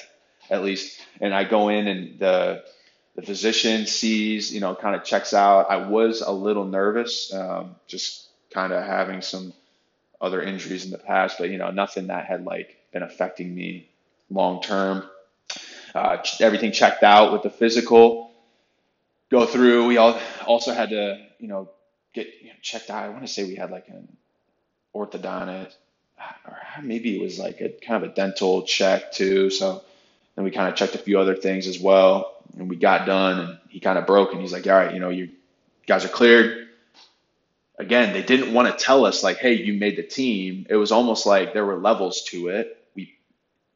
at 0.50 0.62
least. 0.62 1.00
And 1.20 1.34
I 1.34 1.44
go 1.44 1.68
in 1.68 1.86
and 1.86 2.18
the 2.18 2.64
the 3.16 3.22
physician 3.22 3.86
sees, 3.86 4.52
you 4.52 4.60
know, 4.60 4.74
kind 4.74 4.94
of 4.94 5.02
checks 5.02 5.32
out. 5.32 5.70
I 5.70 5.88
was 5.88 6.20
a 6.20 6.30
little 6.30 6.66
nervous, 6.66 7.32
um, 7.32 7.76
just 7.86 8.28
kind 8.52 8.74
of 8.74 8.84
having 8.84 9.22
some 9.22 9.54
other 10.20 10.42
injuries 10.42 10.84
in 10.84 10.90
the 10.90 10.98
past, 10.98 11.36
but 11.38 11.50
you 11.50 11.58
know, 11.58 11.70
nothing 11.70 12.08
that 12.08 12.26
had 12.26 12.44
like 12.44 12.76
been 12.92 13.02
affecting 13.02 13.54
me 13.54 13.88
long 14.30 14.62
term. 14.62 15.08
Uh, 15.94 16.18
everything 16.40 16.72
checked 16.72 17.02
out 17.02 17.32
with 17.32 17.42
the 17.42 17.50
physical. 17.50 18.30
Go 19.30 19.46
through. 19.46 19.86
We 19.86 19.96
all 19.96 20.18
also 20.46 20.72
had 20.74 20.90
to, 20.90 21.26
you 21.38 21.48
know, 21.48 21.70
get 22.12 22.28
you 22.42 22.48
know, 22.48 22.54
checked 22.62 22.90
out. 22.90 23.04
I 23.04 23.08
want 23.08 23.26
to 23.26 23.32
say 23.32 23.44
we 23.44 23.56
had 23.56 23.70
like 23.70 23.88
an 23.88 24.08
orthodontist, 24.94 25.74
or 26.46 26.58
maybe 26.82 27.16
it 27.16 27.22
was 27.22 27.38
like 27.38 27.60
a 27.60 27.70
kind 27.70 28.04
of 28.04 28.10
a 28.10 28.14
dental 28.14 28.62
check 28.62 29.12
too. 29.12 29.50
So 29.50 29.82
then 30.36 30.44
we 30.44 30.52
kind 30.52 30.68
of 30.68 30.76
checked 30.76 30.94
a 30.94 30.98
few 30.98 31.18
other 31.18 31.34
things 31.34 31.66
as 31.66 31.80
well, 31.80 32.34
and 32.56 32.70
we 32.70 32.76
got 32.76 33.06
done. 33.06 33.40
And 33.40 33.58
he 33.68 33.80
kind 33.80 33.98
of 33.98 34.06
broke, 34.06 34.32
and 34.32 34.40
he's 34.40 34.52
like, 34.52 34.66
"All 34.66 34.74
right, 34.74 34.94
you 34.94 35.00
know, 35.00 35.10
you 35.10 35.30
guys 35.86 36.04
are 36.04 36.08
cleared 36.08 36.66
again, 37.78 38.12
they 38.12 38.22
didn't 38.22 38.52
want 38.54 38.68
to 38.68 38.84
tell 38.84 39.04
us 39.04 39.22
like, 39.22 39.38
hey, 39.38 39.54
you 39.54 39.74
made 39.74 39.96
the 39.96 40.02
team. 40.02 40.66
It 40.68 40.76
was 40.76 40.92
almost 40.92 41.26
like 41.26 41.52
there 41.52 41.64
were 41.64 41.78
levels 41.78 42.22
to 42.24 42.48
it. 42.48 42.76
We 42.94 43.14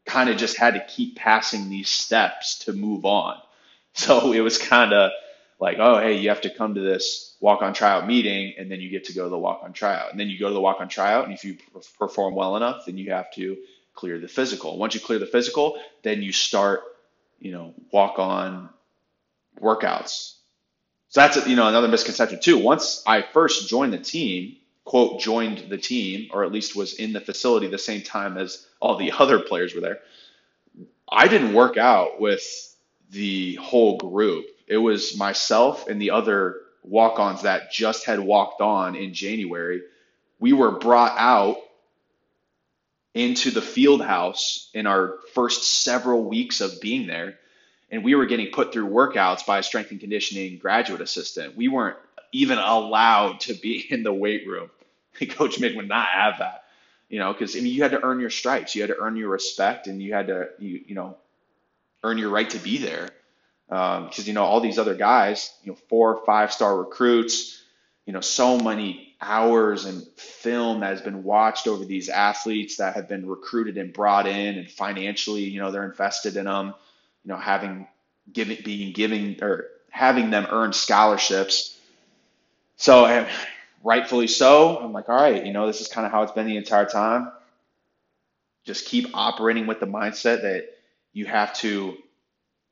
kind 0.07 0.31
of 0.31 0.37
just 0.37 0.57
had 0.57 0.75
to 0.75 0.85
keep 0.87 1.17
passing 1.17 1.69
these 1.69 1.89
steps 1.89 2.61
to 2.61 2.73
move 2.73 3.05
on. 3.05 3.37
So 3.93 4.33
it 4.33 4.41
was 4.41 4.57
kind 4.57 4.93
of 4.93 5.11
like, 5.59 5.79
oh, 5.81 5.99
hey, 5.99 6.19
you 6.19 6.29
have 6.29 6.43
to 6.43 6.51
come 6.51 6.77
to 6.77 6.81
this 6.81 7.35
walk 7.41 7.61
on 7.61 7.75
tryout 7.75 8.07
meeting, 8.07 8.55
and 8.57 8.71
then 8.71 8.81
you 8.81 8.89
get 8.89 9.07
to 9.07 9.13
go 9.13 9.25
to 9.25 9.29
the 9.29 9.37
walk 9.37 9.63
on 9.65 9.73
tryout. 9.73 10.13
And 10.13 10.21
then 10.21 10.29
you 10.29 10.39
go 10.39 10.47
to 10.47 10.55
the 10.55 10.61
walk 10.61 10.81
on 10.81 10.89
tryout, 10.89 11.25
and 11.25 11.35
if 11.35 11.45
you 11.45 11.59
perform 11.99 12.37
well 12.37 12.57
enough, 12.57 12.87
then 12.87 12.97
you 12.97 13.11
have 13.11 13.33
to 13.33 13.57
clear 13.95 14.19
the 14.19 14.29
physical. 14.29 14.79
Once 14.79 14.95
you 14.95 15.01
clear 15.01 15.19
the 15.19 15.27
physical, 15.27 15.79
then 16.03 16.23
you 16.23 16.33
start, 16.33 16.83
you 17.39 17.53
know, 17.53 17.75
walk 17.93 18.19
on 18.19 18.69
workouts 19.61 20.35
so 21.11 21.21
that's 21.21 21.45
you 21.49 21.57
know 21.57 21.67
another 21.67 21.89
misconception 21.89 22.39
too. 22.41 22.57
Once 22.57 23.03
I 23.05 23.23
first 23.23 23.69
joined 23.69 23.93
the 23.93 23.99
team, 23.99 24.57
quote 24.85 25.21
joined 25.21 25.69
the 25.69 25.77
team, 25.77 26.31
or 26.33 26.45
at 26.45 26.53
least 26.53 26.77
was 26.77 26.95
in 26.95 27.13
the 27.13 27.21
facility 27.21 27.67
the 27.67 27.79
same 27.79 28.03
time 28.03 28.39
as 28.39 28.65
all 28.81 28.97
the 28.97 29.13
other 29.19 29.41
players 29.41 29.75
were 29.75 29.81
there. 29.81 29.99
I 31.11 31.27
didn't 31.27 31.53
work 31.53 31.77
out 31.77 32.21
with 32.21 32.43
the 33.11 33.57
whole 33.57 33.99
group. 33.99 34.47
It 34.69 34.77
was 34.77 35.17
myself 35.17 35.89
and 35.89 36.01
the 36.01 36.13
other 36.13 36.61
walk-ons 36.85 37.43
that 37.43 37.73
just 37.73 38.05
had 38.07 38.21
walked 38.21 38.61
on 38.61 38.95
in 38.95 39.13
January. 39.13 39.83
We 40.39 40.53
were 40.53 40.71
brought 40.71 41.19
out 41.19 41.57
into 43.15 43.51
the 43.51 43.63
field 43.63 44.03
house 44.03 44.71
in 44.75 44.87
our 44.87 45.19
first 45.35 45.83
several 45.83 46.25
weeks 46.25 46.61
of 46.61 46.81
being 46.81 47.07
there 47.07 47.39
and 47.91 48.05
we 48.05 48.15
were 48.15 48.27
getting 48.27 48.49
put 48.49 48.73
through 48.73 48.89
workouts 48.89 49.45
by 49.45 49.59
a 49.59 49.63
strength 49.63 49.91
and 49.91 50.01
conditioning 50.01 50.59
graduate 50.59 51.01
assistant. 51.01 51.57
We 51.57 51.69
weren't 51.69 51.97
even 52.33 52.59
allowed 52.59 53.41
to 53.41 53.55
be 53.55 53.85
in 53.91 54.03
the 54.03 54.13
weight 54.13 54.47
room. 54.47 54.71
Coach 55.31 55.59
Mick 55.59 55.77
would 55.77 55.89
not 55.89 56.07
have 56.07 56.39
that, 56.39 56.65
you 57.09 57.19
know, 57.19 57.33
because 57.33 57.57
I 57.57 57.61
mean, 57.61 57.75
you 57.75 57.83
had 57.83 57.91
to 57.91 58.03
earn 58.03 58.21
your 58.21 58.31
stripes, 58.31 58.75
you 58.75 58.83
had 58.83 58.89
to 58.89 58.99
earn 59.01 59.17
your 59.17 59.29
respect, 59.29 59.87
and 59.87 60.01
you 60.01 60.15
had 60.15 60.29
to, 60.29 60.49
you, 60.59 60.81
you 60.87 60.95
know, 60.95 61.17
earn 62.05 62.17
your 62.17 62.31
right 62.31 62.49
to 62.51 62.59
be 62.59 62.79
there. 62.79 63.09
Because 63.69 64.19
um, 64.19 64.25
you 64.25 64.33
know 64.33 64.45
all 64.45 64.61
these 64.61 64.81
other 64.81 64.97
guys, 64.97 65.53
you 65.63 65.71
know, 65.71 65.79
four 65.89 66.17
or 66.17 66.27
five 66.27 66.53
star 66.53 66.77
recruits, 66.77 67.60
you 68.11 68.15
know, 68.15 68.21
so 68.21 68.59
many 68.59 69.15
hours 69.21 69.85
and 69.85 70.05
film 70.17 70.81
that 70.81 70.89
has 70.89 71.01
been 71.01 71.23
watched 71.23 71.69
over 71.69 71.85
these 71.85 72.09
athletes 72.09 72.79
that 72.79 72.97
have 72.97 73.09
been 73.09 73.25
recruited 73.29 73.79
and 73.79 73.93
brought 73.93 74.27
in, 74.27 74.59
and 74.59 74.69
financially, 74.69 75.45
you 75.45 75.61
know, 75.61 75.71
they're 75.71 75.85
invested 75.85 76.37
in 76.37 76.47
them 76.47 76.75
you 77.25 77.29
know, 77.29 77.37
having 77.37 77.87
giving 78.33 78.59
being 78.65 78.93
giving 78.93 79.41
or 79.45 79.69
having 79.91 80.31
them 80.31 80.49
earn 80.51 80.73
scholarships. 80.73 81.79
So 82.75 83.07
and 83.07 83.29
rightfully 83.85 84.27
so, 84.27 84.79
I'm 84.79 84.93
like, 84.93 85.09
all 85.09 85.15
right, 85.15 85.47
you 85.47 85.53
know, 85.53 85.69
this 85.69 85.81
is 85.81 85.87
kind 85.87 86.05
of 86.05 86.11
how 86.11 86.25
it's 86.25 86.33
been 86.33 86.47
the 86.47 86.57
entire 86.57 86.87
time. 86.87 87.31
Just 88.65 88.87
keep 88.87 89.09
operating 89.15 89.69
with 89.69 89.79
the 89.79 89.87
mindset 89.87 90.43
that 90.43 90.75
you 91.13 91.27
have 91.27 91.55
to 91.59 91.97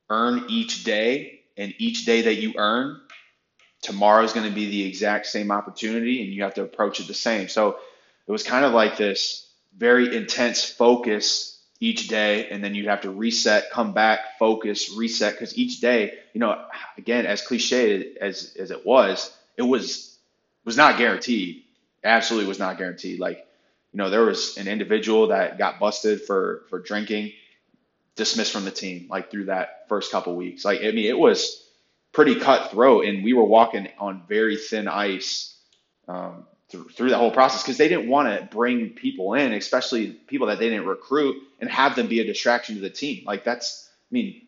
earn 0.09 0.47
each 0.49 0.83
day, 0.83 1.41
and 1.57 1.73
each 1.77 2.05
day 2.05 2.23
that 2.23 2.35
you 2.35 2.55
earn, 2.57 2.99
tomorrow 3.81 4.23
is 4.23 4.33
going 4.33 4.47
to 4.47 4.53
be 4.53 4.69
the 4.69 4.85
exact 4.85 5.27
same 5.27 5.51
opportunity, 5.51 6.23
and 6.23 6.33
you 6.33 6.43
have 6.43 6.55
to 6.55 6.63
approach 6.63 6.99
it 6.99 7.07
the 7.07 7.13
same. 7.13 7.47
So 7.47 7.77
it 8.27 8.31
was 8.31 8.43
kind 8.43 8.65
of 8.65 8.73
like 8.73 8.97
this 8.97 9.49
very 9.77 10.15
intense 10.15 10.65
focus 10.65 11.59
each 11.79 12.09
day 12.09 12.49
and 12.49 12.63
then 12.63 12.75
you 12.75 12.89
have 12.89 13.01
to 13.01 13.09
reset 13.09 13.71
come 13.71 13.93
back 13.93 14.37
focus 14.37 14.91
reset. 14.97 15.33
Because 15.33 15.57
each 15.57 15.79
day 15.79 16.13
you 16.33 16.39
know 16.39 16.65
again 16.97 17.25
as 17.25 17.41
cliche 17.41 18.15
as 18.19 18.55
as 18.59 18.71
it 18.71 18.85
was 18.85 19.35
it 19.57 19.61
was 19.61 20.17
was 20.65 20.77
not 20.77 20.97
guaranteed. 20.97 21.63
Absolutely 22.03 22.47
was 22.47 22.59
not 22.59 22.77
guaranteed. 22.77 23.19
Like 23.19 23.47
you 23.93 23.97
know 23.97 24.09
there 24.09 24.25
was 24.25 24.57
an 24.57 24.67
individual 24.67 25.27
that 25.27 25.57
got 25.57 25.79
busted 25.79 26.21
for 26.21 26.63
for 26.69 26.79
drinking 26.79 27.31
dismissed 28.15 28.51
from 28.51 28.65
the 28.65 28.71
team 28.71 29.07
like 29.09 29.31
through 29.31 29.45
that 29.45 29.85
first 29.87 30.11
couple 30.11 30.35
weeks. 30.35 30.65
Like 30.65 30.79
i 30.79 30.91
mean 30.91 31.05
it 31.05 31.17
was 31.17 31.65
pretty 32.11 32.35
cutthroat 32.35 33.05
and 33.05 33.23
we 33.23 33.33
were 33.33 33.43
walking 33.43 33.87
on 33.99 34.23
very 34.27 34.57
thin 34.57 34.87
ice 34.87 35.55
um, 36.07 36.45
through, 36.69 36.89
through 36.89 37.09
that 37.09 37.17
whole 37.17 37.31
process 37.31 37.61
because 37.63 37.77
they 37.77 37.87
didn't 37.87 38.09
want 38.09 38.27
to 38.27 38.47
bring 38.55 38.89
people 38.89 39.33
in, 39.35 39.53
especially 39.53 40.11
people 40.11 40.47
that 40.47 40.59
they 40.59 40.69
didn't 40.69 40.87
recruit, 40.87 41.37
and 41.59 41.69
have 41.69 41.95
them 41.95 42.07
be 42.07 42.19
a 42.19 42.25
distraction 42.25 42.75
to 42.75 42.81
the 42.81 42.89
team. 42.89 43.23
Like 43.25 43.43
that's, 43.43 43.89
I 44.11 44.13
mean, 44.13 44.41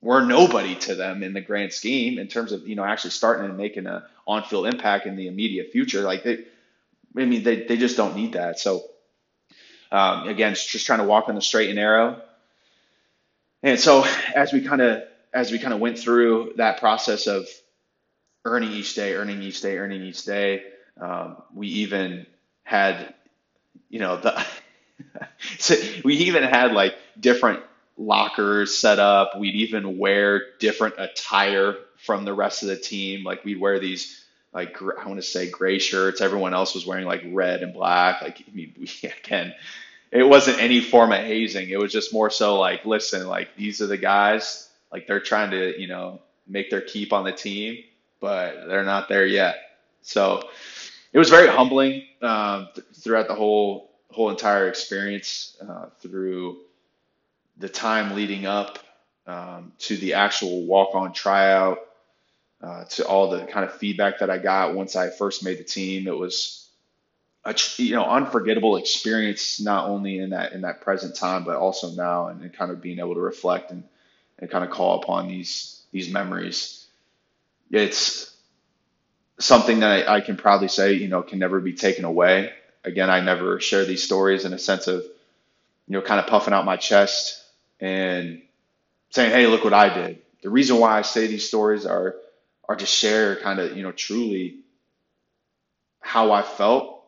we're 0.00 0.24
nobody 0.24 0.74
to 0.76 0.94
them 0.94 1.22
in 1.22 1.32
the 1.34 1.40
grand 1.40 1.72
scheme 1.72 2.18
in 2.18 2.28
terms 2.28 2.52
of 2.52 2.66
you 2.66 2.74
know 2.74 2.84
actually 2.84 3.10
starting 3.10 3.44
and 3.44 3.56
making 3.56 3.86
a 3.86 4.06
on-field 4.26 4.66
impact 4.66 5.06
in 5.06 5.16
the 5.16 5.26
immediate 5.26 5.72
future. 5.72 6.02
Like 6.02 6.22
they, 6.24 6.44
I 7.16 7.24
mean, 7.24 7.42
they, 7.42 7.64
they 7.64 7.76
just 7.76 7.96
don't 7.96 8.16
need 8.16 8.34
that. 8.34 8.58
So, 8.58 8.84
um, 9.90 10.28
again, 10.28 10.54
just 10.54 10.86
trying 10.86 11.00
to 11.00 11.04
walk 11.04 11.28
on 11.28 11.34
the 11.34 11.42
straight 11.42 11.68
and 11.68 11.76
narrow. 11.76 12.22
And 13.62 13.78
so 13.78 14.06
as 14.34 14.52
we 14.52 14.62
kind 14.62 14.80
of 14.80 15.02
as 15.32 15.50
we 15.50 15.58
kind 15.58 15.74
of 15.74 15.80
went 15.80 15.98
through 15.98 16.54
that 16.56 16.78
process 16.78 17.26
of 17.26 17.46
earning 18.44 18.72
each 18.72 18.94
day, 18.94 19.14
earning 19.14 19.42
each 19.42 19.60
day, 19.60 19.78
earning 19.78 20.02
each 20.02 20.24
day, 20.24 20.62
um, 21.00 21.36
we 21.54 21.68
even 21.68 22.26
had, 22.64 23.14
you 23.88 23.98
know, 23.98 24.16
the 24.16 24.44
so 25.58 25.74
we 26.04 26.14
even 26.16 26.42
had 26.42 26.72
like 26.72 26.94
different 27.18 27.60
lockers 27.96 28.76
set 28.76 28.98
up. 28.98 29.38
We'd 29.38 29.54
even 29.54 29.98
wear 29.98 30.42
different 30.58 30.94
attire 30.98 31.76
from 31.98 32.24
the 32.24 32.34
rest 32.34 32.62
of 32.62 32.68
the 32.68 32.76
team. 32.76 33.24
Like 33.24 33.44
we'd 33.44 33.60
wear 33.60 33.78
these 33.78 34.24
like 34.52 34.80
I 34.82 35.06
want 35.06 35.16
to 35.20 35.22
say 35.22 35.48
gray 35.50 35.78
shirts. 35.78 36.20
Everyone 36.20 36.54
else 36.54 36.74
was 36.74 36.86
wearing 36.86 37.06
like 37.06 37.22
red 37.30 37.62
and 37.62 37.72
black. 37.72 38.22
Like 38.22 38.42
I 38.46 38.54
mean, 38.54 38.74
we, 38.78 38.88
again, 39.24 39.54
it 40.10 40.24
wasn't 40.24 40.60
any 40.60 40.80
form 40.80 41.12
of 41.12 41.20
hazing. 41.20 41.70
It 41.70 41.78
was 41.78 41.92
just 41.92 42.12
more 42.12 42.30
so 42.30 42.58
like, 42.58 42.84
listen, 42.84 43.26
like 43.26 43.54
these 43.56 43.80
are 43.80 43.86
the 43.86 43.98
guys. 43.98 44.68
Like 44.92 45.06
they're 45.06 45.20
trying 45.20 45.50
to, 45.52 45.80
you 45.80 45.88
know, 45.88 46.20
make 46.46 46.70
their 46.70 46.80
keep 46.80 47.12
on 47.12 47.24
the 47.24 47.32
team, 47.32 47.82
but 48.20 48.66
they're 48.66 48.84
not 48.84 49.08
there 49.08 49.26
yet. 49.26 49.56
So 50.02 50.48
it 51.12 51.18
was 51.18 51.30
very 51.30 51.48
humbling 51.48 52.04
um, 52.22 52.68
th- 52.74 52.86
throughout 52.94 53.28
the 53.28 53.34
whole 53.34 53.90
whole 54.10 54.30
entire 54.30 54.68
experience 54.68 55.56
uh, 55.66 55.86
through 56.00 56.58
the 57.58 57.68
time 57.68 58.16
leading 58.16 58.46
up 58.46 58.78
um, 59.26 59.72
to 59.78 59.96
the 59.96 60.14
actual 60.14 60.64
walk 60.66 60.94
on 60.94 61.12
tryout 61.12 61.78
uh, 62.62 62.84
to 62.84 63.06
all 63.06 63.30
the 63.30 63.44
kind 63.46 63.64
of 63.64 63.72
feedback 63.74 64.18
that 64.18 64.30
I 64.30 64.38
got 64.38 64.74
once 64.74 64.96
I 64.96 65.10
first 65.10 65.44
made 65.44 65.58
the 65.58 65.64
team. 65.64 66.08
It 66.08 66.16
was 66.16 66.68
a 67.44 67.54
you 67.78 67.94
know 67.94 68.04
unforgettable 68.04 68.76
experience 68.76 69.60
not 69.60 69.88
only 69.88 70.18
in 70.18 70.30
that 70.30 70.52
in 70.52 70.62
that 70.62 70.82
present 70.82 71.16
time 71.16 71.44
but 71.44 71.56
also 71.56 71.90
now 71.90 72.28
and, 72.28 72.42
and 72.42 72.52
kind 72.52 72.70
of 72.70 72.82
being 72.82 72.98
able 72.98 73.14
to 73.14 73.20
reflect 73.20 73.70
and, 73.70 73.84
and 74.40 74.50
kind 74.50 74.64
of 74.64 74.70
call 74.70 75.02
upon 75.02 75.28
these 75.28 75.82
these 75.92 76.12
memories. 76.12 76.86
It's 77.70 78.34
something 79.38 79.80
that 79.80 80.08
I, 80.08 80.16
I 80.16 80.20
can 80.20 80.36
proudly 80.36 80.68
say 80.68 80.94
you 80.94 81.08
know 81.08 81.22
can 81.22 81.38
never 81.38 81.60
be 81.60 81.74
taken 81.74 82.04
away. 82.04 82.52
Again, 82.84 83.10
I 83.10 83.20
never 83.20 83.60
share 83.60 83.84
these 83.84 84.02
stories 84.02 84.44
in 84.44 84.52
a 84.52 84.58
sense 84.58 84.86
of 84.88 85.04
you 85.86 85.94
know 85.94 86.02
kind 86.02 86.20
of 86.20 86.26
puffing 86.26 86.54
out 86.54 86.64
my 86.64 86.76
chest 86.76 87.42
and 87.80 88.42
saying, 89.10 89.32
"Hey, 89.32 89.46
look 89.46 89.64
what 89.64 89.74
I 89.74 89.92
did." 89.92 90.20
The 90.42 90.50
reason 90.50 90.78
why 90.78 90.98
I 90.98 91.02
say 91.02 91.26
these 91.26 91.46
stories 91.46 91.86
are 91.86 92.16
are 92.68 92.76
to 92.76 92.86
share 92.86 93.36
kind 93.36 93.58
of, 93.60 93.76
you 93.76 93.82
know, 93.82 93.92
truly 93.92 94.60
how 96.00 96.32
I 96.32 96.42
felt 96.42 97.04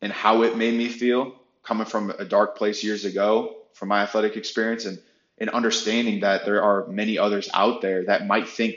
and 0.00 0.12
how 0.12 0.42
it 0.42 0.56
made 0.56 0.74
me 0.74 0.88
feel 0.88 1.34
coming 1.64 1.86
from 1.86 2.10
a 2.10 2.24
dark 2.24 2.56
place 2.56 2.84
years 2.84 3.04
ago 3.04 3.56
from 3.74 3.88
my 3.88 4.02
athletic 4.02 4.36
experience 4.36 4.84
and, 4.86 4.98
and 5.40 5.50
understanding 5.50 6.20
that 6.20 6.44
there 6.44 6.62
are 6.62 6.86
many 6.86 7.18
others 7.18 7.48
out 7.54 7.80
there 7.80 8.04
that 8.04 8.26
might 8.26 8.48
think 8.48 8.76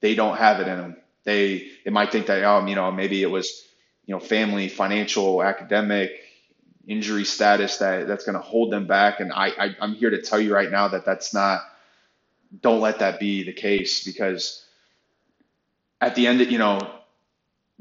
they 0.00 0.14
don't 0.14 0.36
have 0.36 0.60
it 0.60 0.68
in 0.68 0.78
them. 0.78 0.96
They, 1.24 1.68
they 1.84 1.90
might 1.90 2.10
think 2.10 2.26
that, 2.26 2.42
um, 2.44 2.66
you 2.66 2.74
know, 2.74 2.90
maybe 2.90 3.22
it 3.22 3.30
was, 3.30 3.62
you 4.06 4.14
know, 4.14 4.20
family, 4.20 4.68
financial, 4.68 5.42
academic, 5.42 6.12
injury 6.86 7.24
status 7.24 7.78
that 7.78 8.08
that's 8.08 8.24
going 8.24 8.34
to 8.34 8.42
hold 8.42 8.72
them 8.72 8.86
back. 8.86 9.20
And 9.20 9.32
I, 9.32 9.48
I, 9.48 9.76
I'm 9.80 9.94
here 9.94 10.10
to 10.10 10.20
tell 10.20 10.40
you 10.40 10.52
right 10.54 10.70
now 10.70 10.88
that 10.88 11.04
that's 11.04 11.32
not, 11.32 11.62
don't 12.60 12.80
let 12.80 12.98
that 12.98 13.20
be 13.20 13.44
the 13.44 13.52
case 13.52 14.04
because 14.04 14.64
at 16.00 16.14
the 16.16 16.26
end, 16.26 16.40
of 16.40 16.50
you 16.50 16.58
know, 16.58 16.80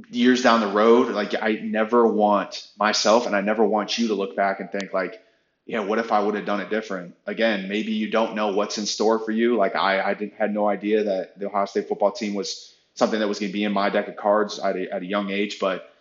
years 0.09 0.43
down 0.43 0.61
the 0.61 0.67
road, 0.67 1.09
like 1.09 1.33
I 1.41 1.53
never 1.53 2.05
want 2.05 2.67
myself 2.77 3.25
and 3.25 3.35
I 3.35 3.41
never 3.41 3.65
want 3.65 3.97
you 3.97 4.09
to 4.09 4.13
look 4.13 4.35
back 4.35 4.59
and 4.59 4.71
think 4.71 4.93
like, 4.93 5.21
yeah, 5.65 5.79
what 5.79 5.99
if 5.99 6.11
I 6.11 6.19
would 6.19 6.35
have 6.35 6.45
done 6.45 6.59
it 6.59 6.69
different? 6.69 7.15
Again, 7.25 7.69
maybe 7.69 7.91
you 7.91 8.09
don't 8.09 8.35
know 8.35 8.53
what's 8.53 8.77
in 8.77 8.85
store 8.85 9.19
for 9.19 9.31
you. 9.31 9.55
Like 9.55 9.75
I, 9.75 10.01
I 10.01 10.13
didn't, 10.13 10.33
had 10.33 10.53
no 10.53 10.67
idea 10.67 11.03
that 11.03 11.39
the 11.39 11.47
Ohio 11.47 11.65
State 11.65 11.87
football 11.87 12.11
team 12.11 12.33
was 12.33 12.73
something 12.95 13.19
that 13.19 13.27
was 13.27 13.39
going 13.39 13.51
to 13.51 13.53
be 13.53 13.63
in 13.63 13.71
my 13.71 13.89
deck 13.89 14.07
of 14.07 14.15
cards 14.15 14.59
at 14.59 14.75
a, 14.75 14.93
at 14.93 15.01
a 15.01 15.05
young 15.05 15.29
age. 15.29 15.59
But 15.59 15.91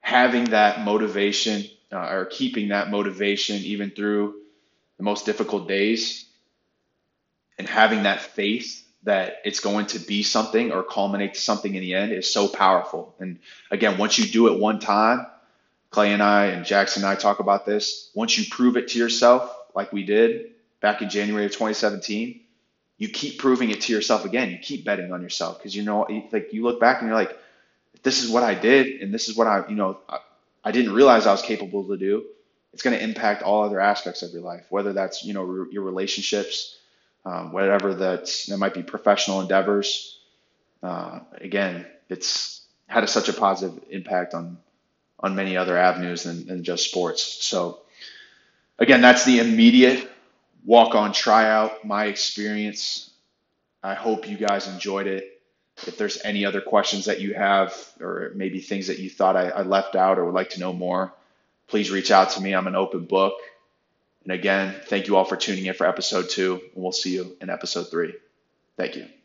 having 0.00 0.44
that 0.46 0.80
motivation 0.80 1.64
uh, 1.92 2.08
or 2.10 2.24
keeping 2.26 2.68
that 2.68 2.90
motivation 2.90 3.56
even 3.56 3.90
through 3.90 4.34
the 4.96 5.04
most 5.04 5.24
difficult 5.24 5.68
days 5.68 6.26
and 7.58 7.68
having 7.68 8.02
that 8.04 8.20
faith 8.20 8.86
that 9.04 9.36
it's 9.44 9.60
going 9.60 9.86
to 9.86 9.98
be 9.98 10.22
something 10.22 10.72
or 10.72 10.82
culminate 10.82 11.34
to 11.34 11.40
something 11.40 11.74
in 11.74 11.80
the 11.80 11.94
end 11.94 12.12
is 12.12 12.32
so 12.32 12.48
powerful. 12.48 13.14
And 13.18 13.38
again, 13.70 13.98
once 13.98 14.18
you 14.18 14.26
do 14.26 14.48
it 14.48 14.58
one 14.58 14.78
time, 14.78 15.26
Clay 15.90 16.12
and 16.12 16.22
I 16.22 16.46
and 16.46 16.64
Jackson 16.64 17.02
and 17.02 17.10
I 17.10 17.16
talk 17.16 17.40
about 17.40 17.66
this. 17.66 18.10
Once 18.14 18.38
you 18.38 18.44
prove 18.50 18.76
it 18.76 18.88
to 18.88 18.98
yourself, 18.98 19.54
like 19.74 19.92
we 19.92 20.04
did 20.04 20.52
back 20.80 21.02
in 21.02 21.10
January 21.10 21.46
of 21.46 21.52
2017, 21.52 22.40
you 22.98 23.08
keep 23.08 23.38
proving 23.38 23.70
it 23.70 23.82
to 23.82 23.92
yourself 23.92 24.24
again. 24.24 24.50
You 24.50 24.58
keep 24.58 24.84
betting 24.84 25.12
on 25.12 25.22
yourself 25.22 25.58
because 25.58 25.74
you 25.74 25.82
know, 25.82 26.06
like 26.32 26.52
you 26.52 26.62
look 26.62 26.80
back 26.80 27.00
and 27.00 27.08
you're 27.08 27.18
like, 27.18 27.36
this 28.02 28.22
is 28.22 28.30
what 28.30 28.42
I 28.42 28.54
did, 28.54 29.02
and 29.02 29.12
this 29.12 29.28
is 29.28 29.36
what 29.36 29.46
I, 29.46 29.66
you 29.68 29.74
know, 29.74 29.98
I, 30.08 30.18
I 30.64 30.70
didn't 30.72 30.92
realize 30.92 31.26
I 31.26 31.32
was 31.32 31.42
capable 31.42 31.86
to 31.88 31.96
do. 31.96 32.24
It's 32.72 32.82
going 32.82 32.96
to 32.96 33.02
impact 33.02 33.42
all 33.42 33.64
other 33.64 33.80
aspects 33.80 34.22
of 34.22 34.32
your 34.32 34.42
life, 34.42 34.64
whether 34.70 34.92
that's 34.92 35.24
you 35.24 35.34
know 35.34 35.42
re- 35.42 35.72
your 35.72 35.82
relationships, 35.82 36.78
um, 37.24 37.52
whatever 37.52 37.94
that 37.94 38.30
that 38.48 38.58
might 38.58 38.74
be 38.74 38.82
professional 38.82 39.40
endeavors. 39.40 40.18
Uh, 40.82 41.20
again, 41.32 41.86
it's 42.08 42.62
had 42.86 43.04
a, 43.04 43.06
such 43.06 43.28
a 43.28 43.32
positive 43.32 43.82
impact 43.90 44.34
on 44.34 44.58
on 45.20 45.34
many 45.34 45.56
other 45.56 45.76
avenues 45.76 46.24
than, 46.24 46.46
than 46.46 46.64
just 46.64 46.88
sports. 46.88 47.44
So 47.44 47.80
again, 48.78 49.00
that's 49.00 49.24
the 49.24 49.38
immediate 49.38 50.10
walk 50.64 50.94
on 50.94 51.12
tryout, 51.12 51.84
my 51.84 52.06
experience. 52.06 53.10
I 53.82 53.94
hope 53.94 54.28
you 54.28 54.36
guys 54.36 54.66
enjoyed 54.66 55.06
it. 55.06 55.40
If 55.86 55.96
there's 55.96 56.20
any 56.22 56.44
other 56.44 56.60
questions 56.60 57.06
that 57.06 57.20
you 57.20 57.32
have, 57.34 57.74
or 58.00 58.32
maybe 58.34 58.60
things 58.60 58.88
that 58.88 58.98
you 58.98 59.08
thought 59.08 59.36
I, 59.36 59.48
I 59.48 59.62
left 59.62 59.96
out 59.96 60.18
or 60.18 60.26
would 60.26 60.34
like 60.34 60.50
to 60.50 60.60
know 60.60 60.72
more, 60.72 61.14
please 61.68 61.90
reach 61.90 62.10
out 62.10 62.30
to 62.30 62.42
me. 62.42 62.54
I'm 62.54 62.66
an 62.66 62.76
open 62.76 63.04
book. 63.04 63.34
And 64.24 64.32
again, 64.32 64.74
thank 64.86 65.06
you 65.06 65.16
all 65.16 65.24
for 65.24 65.36
tuning 65.36 65.64
in 65.64 65.74
for 65.74 65.86
episode 65.86 66.28
two, 66.28 66.60
and 66.74 66.82
we'll 66.82 66.92
see 66.92 67.14
you 67.14 67.36
in 67.40 67.48
episode 67.48 67.84
three. 67.90 68.14
Thank 68.76 68.96
you. 68.96 69.19